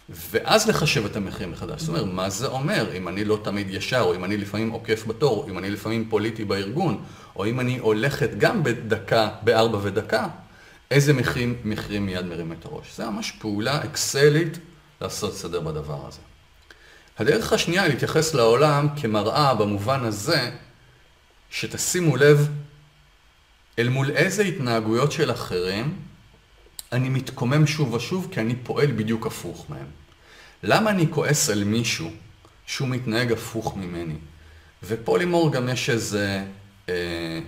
ואז 0.09 0.69
לחשב 0.69 1.05
את 1.05 1.15
המחיר 1.15 1.47
מחדש. 1.47 1.81
זאת 1.81 1.89
אומרת, 1.89 2.05
מה 2.13 2.29
זה 2.29 2.47
אומר 2.47 2.95
אם 2.97 3.07
אני 3.07 3.25
לא 3.25 3.39
תמיד 3.43 3.69
ישר, 3.69 4.01
או 4.01 4.15
אם 4.15 4.25
אני 4.25 4.37
לפעמים 4.37 4.69
עוקף 4.69 5.03
בתור, 5.07 5.43
או 5.43 5.49
אם 5.49 5.57
אני 5.57 5.69
לפעמים 5.69 6.09
פוליטי 6.09 6.45
בארגון, 6.45 7.03
או 7.35 7.45
אם 7.45 7.59
אני 7.59 7.77
הולכת 7.77 8.29
גם 8.37 8.63
בדקה, 8.63 9.29
בארבע 9.41 9.79
ודקה, 9.81 10.27
איזה 10.91 11.13
מחירים, 11.13 11.55
מחירים 11.63 12.05
מיד 12.05 12.25
מרים 12.25 12.51
את 12.51 12.65
הראש. 12.65 12.97
זה 12.97 13.05
ממש 13.05 13.31
פעולה 13.31 13.83
אקסלית 13.83 14.57
לעשות 15.01 15.35
סדר 15.35 15.59
בדבר 15.59 16.07
הזה. 16.07 16.19
הדרך 17.17 17.53
השנייה 17.53 17.83
היא 17.83 17.93
להתייחס 17.93 18.33
לעולם 18.33 18.87
כמראה 19.01 19.53
במובן 19.53 20.05
הזה, 20.05 20.51
שתשימו 21.49 22.15
לב 22.15 22.49
אל 23.79 23.89
מול 23.89 24.11
איזה 24.11 24.43
התנהגויות 24.43 25.11
של 25.11 25.31
אחרים 25.31 25.99
אני 26.91 27.09
מתקומם 27.09 27.67
שוב 27.67 27.93
ושוב 27.93 28.27
כי 28.31 28.39
אני 28.39 28.55
פועל 28.55 28.91
בדיוק 28.91 29.27
הפוך 29.27 29.69
מהם. 29.69 29.87
למה 30.63 30.89
אני 30.89 31.07
כועס 31.11 31.49
על 31.49 31.63
מישהו 31.63 32.11
שהוא 32.65 32.87
מתנהג 32.87 33.31
הפוך 33.31 33.77
ממני? 33.77 34.15
ופה 34.83 35.17
לימור 35.17 35.51
גם 35.51 35.69
יש 35.69 35.89
איזה 35.89 36.43
אה, 36.89 37.39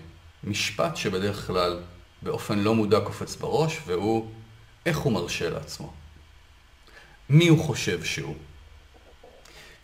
משפט 0.44 0.96
שבדרך 0.96 1.48
כלל 1.48 1.80
באופן 2.22 2.60
לא 2.60 2.76
מודע 2.76 3.00
קופץ 3.00 3.36
בראש, 3.36 3.80
והוא 3.86 4.32
איך 4.86 4.98
הוא 4.98 5.14
מרשה 5.14 5.50
לעצמו. 5.50 5.94
מי 7.30 7.48
הוא 7.48 7.60
חושב 7.66 8.04
שהוא. 8.04 8.36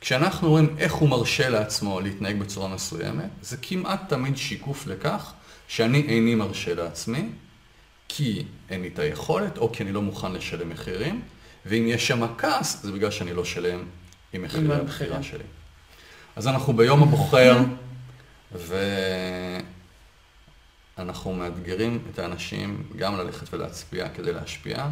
כשאנחנו 0.01 0.49
רואים 0.49 0.75
איך 0.77 0.93
הוא 0.93 1.09
מרשה 1.09 1.49
לעצמו 1.49 2.01
להתנהג 2.01 2.39
בצורה 2.39 2.67
מסוימת, 2.67 3.29
זה 3.41 3.57
כמעט 3.61 4.09
תמיד 4.09 4.37
שיקוף 4.37 4.87
לכך 4.87 5.33
שאני 5.67 6.01
איני 6.01 6.35
מרשה 6.35 6.73
לעצמי, 6.73 7.29
כי 8.07 8.43
אין 8.69 8.81
לי 8.81 8.87
את 8.87 8.99
היכולת, 8.99 9.57
או 9.57 9.71
כי 9.71 9.83
אני 9.83 9.91
לא 9.91 10.01
מוכן 10.01 10.31
לשלם 10.31 10.69
מחירים, 10.69 11.21
ואם 11.65 11.85
יש 11.87 12.07
שם 12.07 12.35
כעס, 12.37 12.83
זה 12.83 12.91
בגלל 12.91 13.11
שאני 13.11 13.33
לא 13.33 13.45
שלם 13.45 13.83
עם 14.33 14.41
מחירי 14.41 14.75
הבחירה 14.75 15.23
שלי. 15.23 15.43
אז 16.35 16.47
אנחנו 16.47 16.73
ביום 16.73 17.03
הבוחר, 17.03 17.57
ואנחנו 20.97 21.33
מאתגרים 21.33 21.99
את 22.13 22.19
האנשים 22.19 22.83
גם 22.95 23.17
ללכת 23.17 23.53
ולהצביע 23.53 24.09
כדי 24.09 24.33
להשפיע, 24.33 24.87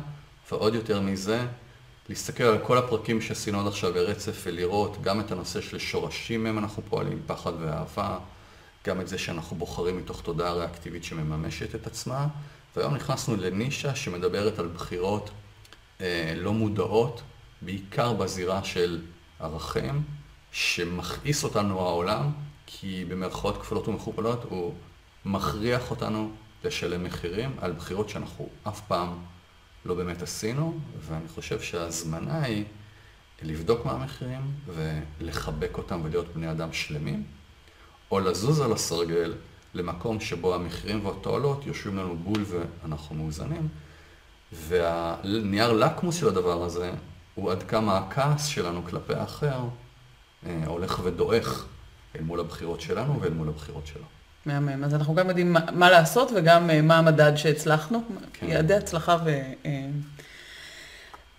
ועוד 0.52 0.76
יותר 0.76 1.02
מזה, 1.02 1.46
להסתכל 2.10 2.43
על 2.43 2.58
כל 2.58 2.78
הפרקים 2.78 3.22
שעשינו 3.22 3.60
עד 3.62 3.67
עכשיו 3.67 3.93
ברצף 3.93 4.43
ולראות 4.46 5.02
גם 5.02 5.20
את 5.20 5.32
הנושא 5.32 5.62
של 5.62 5.80
שורשים 5.80 6.43
מהם 6.43 6.58
אנחנו 6.58 6.84
פועלים, 6.89 7.22
פחד 7.26 7.52
ואהבה, 7.60 8.17
גם 8.88 9.02
את 9.02 9.08
זה 9.08 9.17
שאנחנו 9.17 9.56
בוחרים 9.56 9.98
מתוך 9.98 10.22
תודעה 10.22 10.54
ריאקטיבית 10.54 11.04
שמממשת 11.04 11.76
את 11.76 11.88
עצמה, 11.88 12.28
והיום 12.76 12.96
נכנסנו 12.96 13.36
לנישה 13.36 13.96
שמדברת 13.96 14.60
על 14.60 14.67
בחירות 14.67 15.30
אה, 16.02 16.34
לא 16.36 16.54
מודעות, 16.54 17.22
בעיקר 17.62 18.13
בזירה 18.13 18.63
של 18.63 19.02
ערכים, 19.39 20.04
שמכעיס 20.52 21.43
אותנו 21.43 21.80
העולם, 21.80 22.32
כי 22.65 23.06
במרכאות 23.08 23.62
כפולות 23.62 23.88
ומכופלות 23.88 24.43
הוא 24.50 24.74
מכריח 25.26 25.91
אותנו 25.91 26.32
לשלם 26.63 27.04
מחירים 27.04 27.56
על 27.62 27.72
בחירות 27.72 28.10
שאנחנו 28.10 28.50
אף 28.67 28.82
פעם 28.88 29.17
לא 29.88 29.95
באמת 29.95 30.21
עשינו, 30.21 30.80
ואני 31.08 31.28
חושב 31.28 31.62
שההזמנה 31.62 32.43
היא 32.43 32.65
לבדוק 33.41 33.86
מה 33.86 33.91
המחירים 33.91 34.41
ולחבק 34.76 35.78
אותם 35.78 36.02
ולהיות 36.04 36.28
בני 36.36 36.52
אדם 36.52 36.73
שלמים, 36.73 37.23
או 38.12 38.19
לזוז 38.19 38.60
על 38.60 38.71
הסרגל 38.71 39.34
למקום 39.73 40.19
שבו 40.19 40.56
המחירים 40.56 41.06
והתועלות 41.06 41.65
יושבים 41.65 41.97
לנו 41.97 42.17
בול 42.17 42.45
ואנחנו 42.47 43.15
מאוזנים, 43.15 43.67
והנייר 44.52 45.73
לקמוס 45.73 46.15
של 46.15 46.28
הדבר 46.28 46.63
הזה 46.63 46.91
הוא 47.36 47.52
עד 47.52 47.63
כמה 47.63 47.97
הכעס 47.97 48.45
שלנו 48.45 48.86
כלפי 48.86 49.13
האחר 49.13 49.60
אה, 50.45 50.63
הולך 50.65 51.00
ודועך 51.04 51.65
אל 52.15 52.21
מול 52.21 52.39
הבחירות 52.39 52.82
שלנו 52.82 53.21
ואל 53.21 53.34
מול 53.34 53.50
הבחירות 53.50 53.88
שלו. 53.88 54.17
מהמם. 54.48 54.84
אז 54.84 54.94
אנחנו 54.94 55.16
גם 55.16 55.28
יודעים 55.28 55.54
מה, 55.54 55.60
מה 55.72 55.90
לעשות 55.90 56.32
וגם 56.36 56.70
uh, 56.70 56.74
מה 56.84 56.98
המדד 56.98 57.32
שהצלחנו. 57.36 58.02
כן. 58.34 58.48
יעדי 58.50 58.74
הצלחה 58.74 59.18
ו... 59.26 59.40
Uh, 59.64 59.68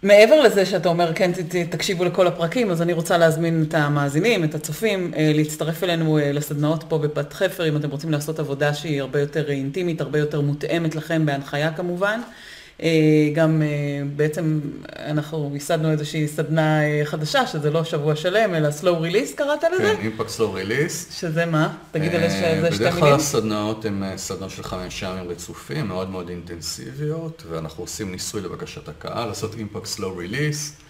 מעבר 0.02 0.40
לזה 0.40 0.66
שאתה 0.66 0.88
אומר, 0.88 1.14
כן, 1.14 1.30
תקשיבו 1.70 2.04
לכל 2.04 2.26
הפרקים, 2.26 2.70
אז 2.70 2.82
אני 2.82 2.92
רוצה 2.92 3.18
להזמין 3.18 3.64
את 3.68 3.74
המאזינים, 3.74 4.44
את 4.44 4.54
הצופים, 4.54 5.12
uh, 5.14 5.16
להצטרף 5.18 5.84
אלינו 5.84 6.18
לסדנאות 6.22 6.84
פה 6.88 6.98
בבת 6.98 7.32
חפר, 7.32 7.68
אם 7.68 7.76
אתם 7.76 7.90
רוצים 7.90 8.10
לעשות 8.12 8.38
עבודה 8.38 8.74
שהיא 8.74 9.00
הרבה 9.00 9.20
יותר 9.20 9.50
אינטימית, 9.50 10.00
הרבה 10.00 10.18
יותר 10.18 10.40
מותאמת 10.40 10.94
לכם, 10.94 11.26
בהנחיה 11.26 11.72
כמובן. 11.72 12.20
אה, 12.82 13.30
גם 13.34 13.62
אה, 13.62 13.68
בעצם 14.16 14.60
אנחנו 14.96 15.50
ייסדנו 15.54 15.90
איזושהי 15.90 16.28
סדנה 16.28 16.82
אה, 16.82 17.00
חדשה, 17.04 17.46
שזה 17.46 17.70
לא 17.70 17.84
שבוע 17.84 18.16
שלם, 18.16 18.54
אלא 18.54 18.68
slow 18.80 18.84
release 18.84 19.36
קראת 19.36 19.64
לזה? 19.72 19.94
כן, 19.96 20.02
אימפקט 20.02 20.30
slow 20.30 20.56
release. 20.66 21.12
שזה 21.12 21.46
מה? 21.46 21.76
תגיד 21.90 22.14
על 22.14 22.22
איזה 22.22 22.36
שתי 22.36 22.54
מילים. 22.54 22.72
בדרך 22.72 22.94
כלל 22.94 23.12
הסדנאות 23.12 23.84
הן 23.84 24.16
סדנאות 24.16 24.50
של 24.50 24.62
חמש 24.62 25.02
ימים 25.02 25.30
רצופים, 25.30 25.88
מאוד 25.88 26.10
מאוד 26.10 26.28
אינטנסיביות, 26.28 27.42
ואנחנו 27.48 27.84
עושים 27.84 28.12
ניסוי 28.12 28.40
לבקשת 28.40 28.88
הקהל, 28.88 29.28
לעשות 29.28 29.54
אימפקט 29.54 29.86
slow 29.86 30.32
release, 30.32 30.82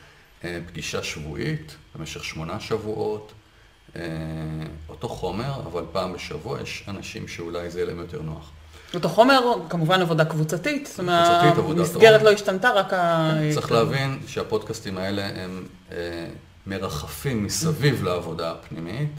פגישה 0.67 1.03
שבועית 1.03 1.77
במשך 1.95 2.25
שמונה 2.25 2.61
שבועות. 2.61 3.33
אותו 4.89 5.09
חומר, 5.09 5.61
אבל 5.67 5.83
פעם 5.93 6.13
בשבוע 6.13 6.61
יש 6.61 6.85
אנשים 6.89 7.29
שאולי 7.29 7.71
זה 7.71 7.79
יהיה 7.79 7.87
להם 7.87 7.99
יותר 7.99 8.23
נוח. 8.23 8.51
אותו 8.95 9.09
חומר, 9.09 9.41
כמובן 9.69 10.01
עבודה 10.01 10.25
קבוצתית, 10.25 10.87
זאת 10.87 10.99
אומרת, 10.99 11.59
המסגרת 11.59 12.23
לא 12.23 12.31
השתנתה, 12.31 12.71
רק 12.71 12.93
ה... 12.93 13.33
צריך 13.55 13.73
להבין 13.73 14.19
שהפודקאסטים 14.27 14.99
האלה 14.99 15.27
הם 15.43 15.67
אה, 15.93 15.97
מרחפים 16.67 17.45
מסביב 17.45 18.05
לעבודה 18.05 18.51
הפנימית. 18.51 19.11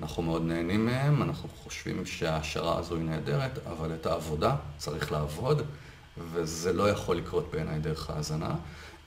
אנחנו 0.00 0.22
מאוד 0.22 0.42
נהנים 0.42 0.86
מהם, 0.86 1.22
אנחנו 1.22 1.48
חושבים 1.62 2.06
שההשערה 2.06 2.78
הזו 2.78 2.94
היא 2.94 3.04
נהדרת, 3.04 3.58
אבל 3.66 3.94
את 3.94 4.06
העבודה 4.06 4.54
צריך 4.78 5.12
לעבוד, 5.12 5.62
וזה 6.32 6.72
לא 6.72 6.90
יכול 6.90 7.16
לקרות 7.16 7.50
בעיניי 7.52 7.78
דרך 7.78 8.10
ההאזנה. 8.10 8.54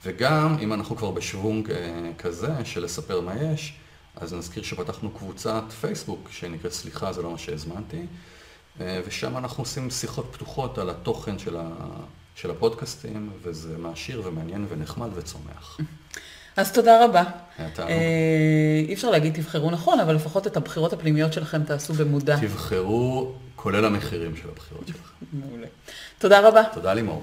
וגם, 0.04 0.56
אם 0.60 0.72
אנחנו 0.72 0.96
כבר 0.96 1.10
בשוונג 1.10 1.70
אה, 1.70 2.10
כזה 2.18 2.52
של 2.64 2.84
לספר 2.84 3.20
מה 3.20 3.34
יש, 3.42 3.74
אז 4.16 4.34
נזכיר 4.34 4.62
שפתחנו 4.62 5.10
קבוצת 5.10 5.64
פייסבוק 5.80 6.28
שנקראת 6.30 6.72
סליחה, 6.72 7.12
זה 7.12 7.22
לא 7.22 7.30
מה 7.30 7.38
שהזמנתי. 7.38 8.06
אה, 8.80 9.00
ושם 9.06 9.36
אנחנו 9.36 9.62
עושים 9.62 9.90
שיחות 9.90 10.28
פתוחות 10.32 10.78
על 10.78 10.90
התוכן 10.90 11.38
של, 11.38 11.56
ה, 11.56 11.68
של 12.34 12.50
הפודקאסטים, 12.50 13.30
וזה 13.42 13.78
מעשיר 13.78 14.22
ומעניין 14.24 14.66
ונחמד 14.68 15.08
וצומח. 15.14 15.78
אז 16.56 16.72
תודה 16.72 17.04
רבה. 17.04 17.22
אה, 17.78 18.84
אי 18.88 18.94
אפשר 18.94 19.10
להגיד 19.10 19.34
תבחרו 19.34 19.70
נכון, 19.70 20.00
אבל 20.00 20.14
לפחות 20.14 20.46
את 20.46 20.56
הבחירות 20.56 20.92
הפנימיות 20.92 21.32
שלכם 21.32 21.64
תעשו 21.64 21.94
במודע. 21.94 22.36
תבחרו, 22.40 23.32
כולל 23.56 23.84
המחירים 23.84 24.36
של 24.36 24.48
הבחירות 24.48 24.86
שלכם. 24.86 25.26
מעולה. 25.32 25.66
תודה 26.18 26.48
רבה. 26.48 26.62
תודה 26.74 26.94
לימור. 26.94 27.22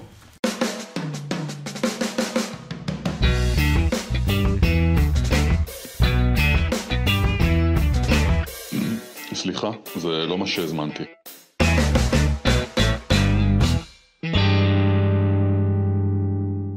סליחה, 9.34 9.70
זה 9.96 10.08
לא 10.08 10.38
מה 10.38 10.46
שהזמנתי. 10.46 11.04